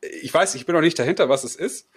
[0.00, 1.88] ich weiß, ich bin noch nicht dahinter, was es ist.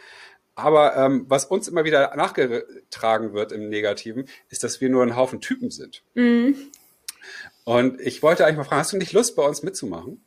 [0.55, 5.15] Aber ähm, was uns immer wieder nachgetragen wird im Negativen, ist, dass wir nur ein
[5.15, 6.03] Haufen Typen sind.
[6.15, 6.55] Mhm.
[7.63, 10.23] Und ich wollte eigentlich mal fragen, hast du nicht Lust, bei uns mitzumachen?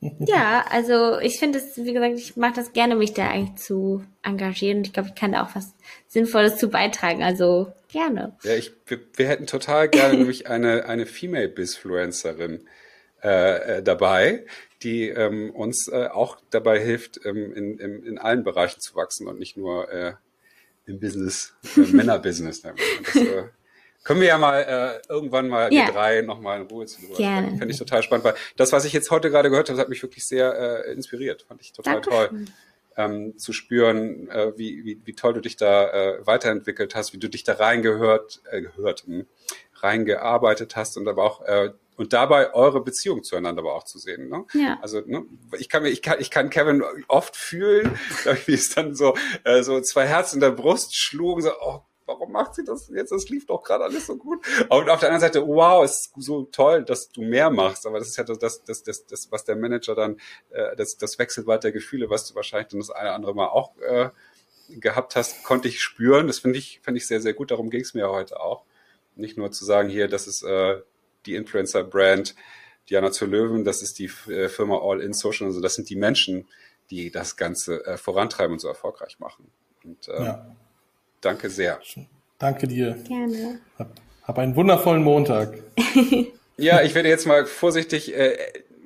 [0.20, 4.04] Ja, also ich finde es, wie gesagt, ich mache das gerne, mich da eigentlich zu
[4.22, 4.78] engagieren.
[4.78, 5.74] Und ich glaube, ich kann da auch was
[6.06, 7.22] Sinnvolles zu beitragen.
[7.22, 8.36] Also gerne.
[8.42, 12.66] Ja, ich, wir, wir hätten total gerne nämlich eine, eine Female Bisfluencerin
[13.22, 14.44] äh, äh, dabei,
[14.82, 19.26] die ähm, uns äh, auch dabei hilft, ähm, in, in, in allen Bereichen zu wachsen
[19.26, 20.12] und nicht nur äh,
[20.86, 22.62] im Business, äh, Männerbusiness.
[22.62, 23.44] Das, äh,
[24.06, 25.84] können wir ja mal äh, irgendwann mal ja.
[25.84, 27.58] die drei nochmal in Ruhe zu drüber Gerne.
[27.58, 30.00] Fände ich total spannend, weil das, was ich jetzt heute gerade gehört habe, hat mich
[30.00, 31.42] wirklich sehr äh, inspiriert.
[31.42, 32.28] Fand ich total Dankeschön.
[32.28, 32.44] toll.
[32.96, 37.18] Ähm, zu spüren, äh, wie, wie, wie toll du dich da äh, weiterentwickelt hast, wie
[37.18, 39.26] du dich da reingehört, äh, gehört, mh, hm,
[39.74, 44.28] reingearbeitet hast und aber auch äh, und dabei eure Beziehung zueinander aber auch zu sehen.
[44.28, 44.44] Ne?
[44.54, 44.78] Ja.
[44.82, 45.24] Also ne,
[45.58, 47.98] ich kann mir, ich kann, ich kann Kevin oft fühlen,
[48.46, 52.32] wie es dann so äh, so zwei Herzen in der Brust schlugen, so oh warum
[52.32, 53.12] macht sie das jetzt?
[53.12, 54.44] Das lief doch gerade alles so gut.
[54.68, 57.86] Und auf der anderen Seite, wow, ist so toll, dass du mehr machst.
[57.86, 61.18] Aber das ist ja das, das, das, das, was der Manager dann, äh, das, das
[61.18, 64.10] Wechselbad der Gefühle, was du wahrscheinlich dann das eine oder andere Mal auch äh,
[64.68, 66.26] gehabt hast, konnte ich spüren.
[66.26, 67.50] Das finde ich, finde ich sehr, sehr gut.
[67.50, 68.64] Darum ging es mir heute auch.
[69.14, 70.80] Nicht nur zu sagen, hier, das ist äh,
[71.26, 72.34] die Influencer-Brand
[72.88, 75.96] Diana zur Löwen, das ist die äh, Firma All In Social, also das sind die
[75.96, 76.46] Menschen,
[76.90, 79.50] die das Ganze äh, vorantreiben und so erfolgreich machen.
[79.84, 80.56] Und äh, ja.
[81.26, 81.80] Danke sehr.
[82.38, 82.96] Danke dir.
[83.06, 83.58] Gerne.
[83.78, 83.90] Hab,
[84.22, 85.54] hab einen wundervollen Montag.
[86.56, 88.36] ja, ich werde jetzt mal vorsichtig äh,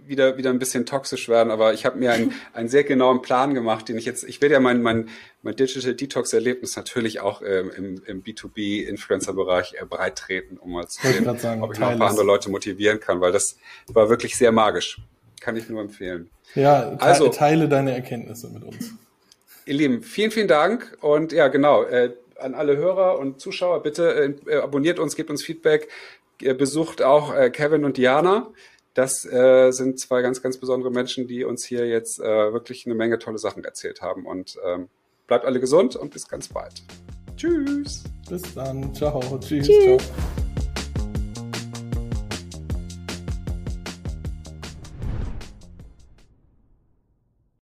[0.07, 3.55] wieder, wieder ein bisschen toxisch werden, aber ich habe mir einen, einen sehr genauen Plan
[3.55, 5.09] gemacht, den ich jetzt, ich werde ja mein, mein,
[5.43, 10.59] mein Digital Detox Erlebnis natürlich auch ähm, im, im B2B Influencer Bereich äh, breit treten,
[10.59, 13.32] um mal zu sehen, sagen, ob ich noch ein paar andere Leute motivieren kann, weil
[13.32, 13.57] das
[13.88, 15.01] war wirklich sehr magisch.
[15.41, 16.28] Kann ich nur empfehlen.
[16.55, 18.93] Ja, te also, teile deine Erkenntnisse mit uns.
[19.64, 22.11] Ihr Lieben, vielen, vielen Dank und ja, genau, äh,
[22.41, 25.88] an alle Hörer und Zuschauer, bitte äh, abonniert uns, gebt uns Feedback,
[26.38, 28.49] besucht auch äh, Kevin und Diana.
[28.95, 32.95] Das äh, sind zwei ganz, ganz besondere Menschen, die uns hier jetzt äh, wirklich eine
[32.95, 34.26] Menge tolle Sachen erzählt haben.
[34.26, 34.88] Und ähm,
[35.26, 36.82] bleibt alle gesund und bis ganz bald.
[37.36, 38.03] Tschüss.
[38.28, 38.93] Bis dann.
[38.95, 39.20] Ciao.
[39.38, 39.66] Tschüss.
[39.66, 39.84] Tschüss.
[39.84, 40.49] Ciao.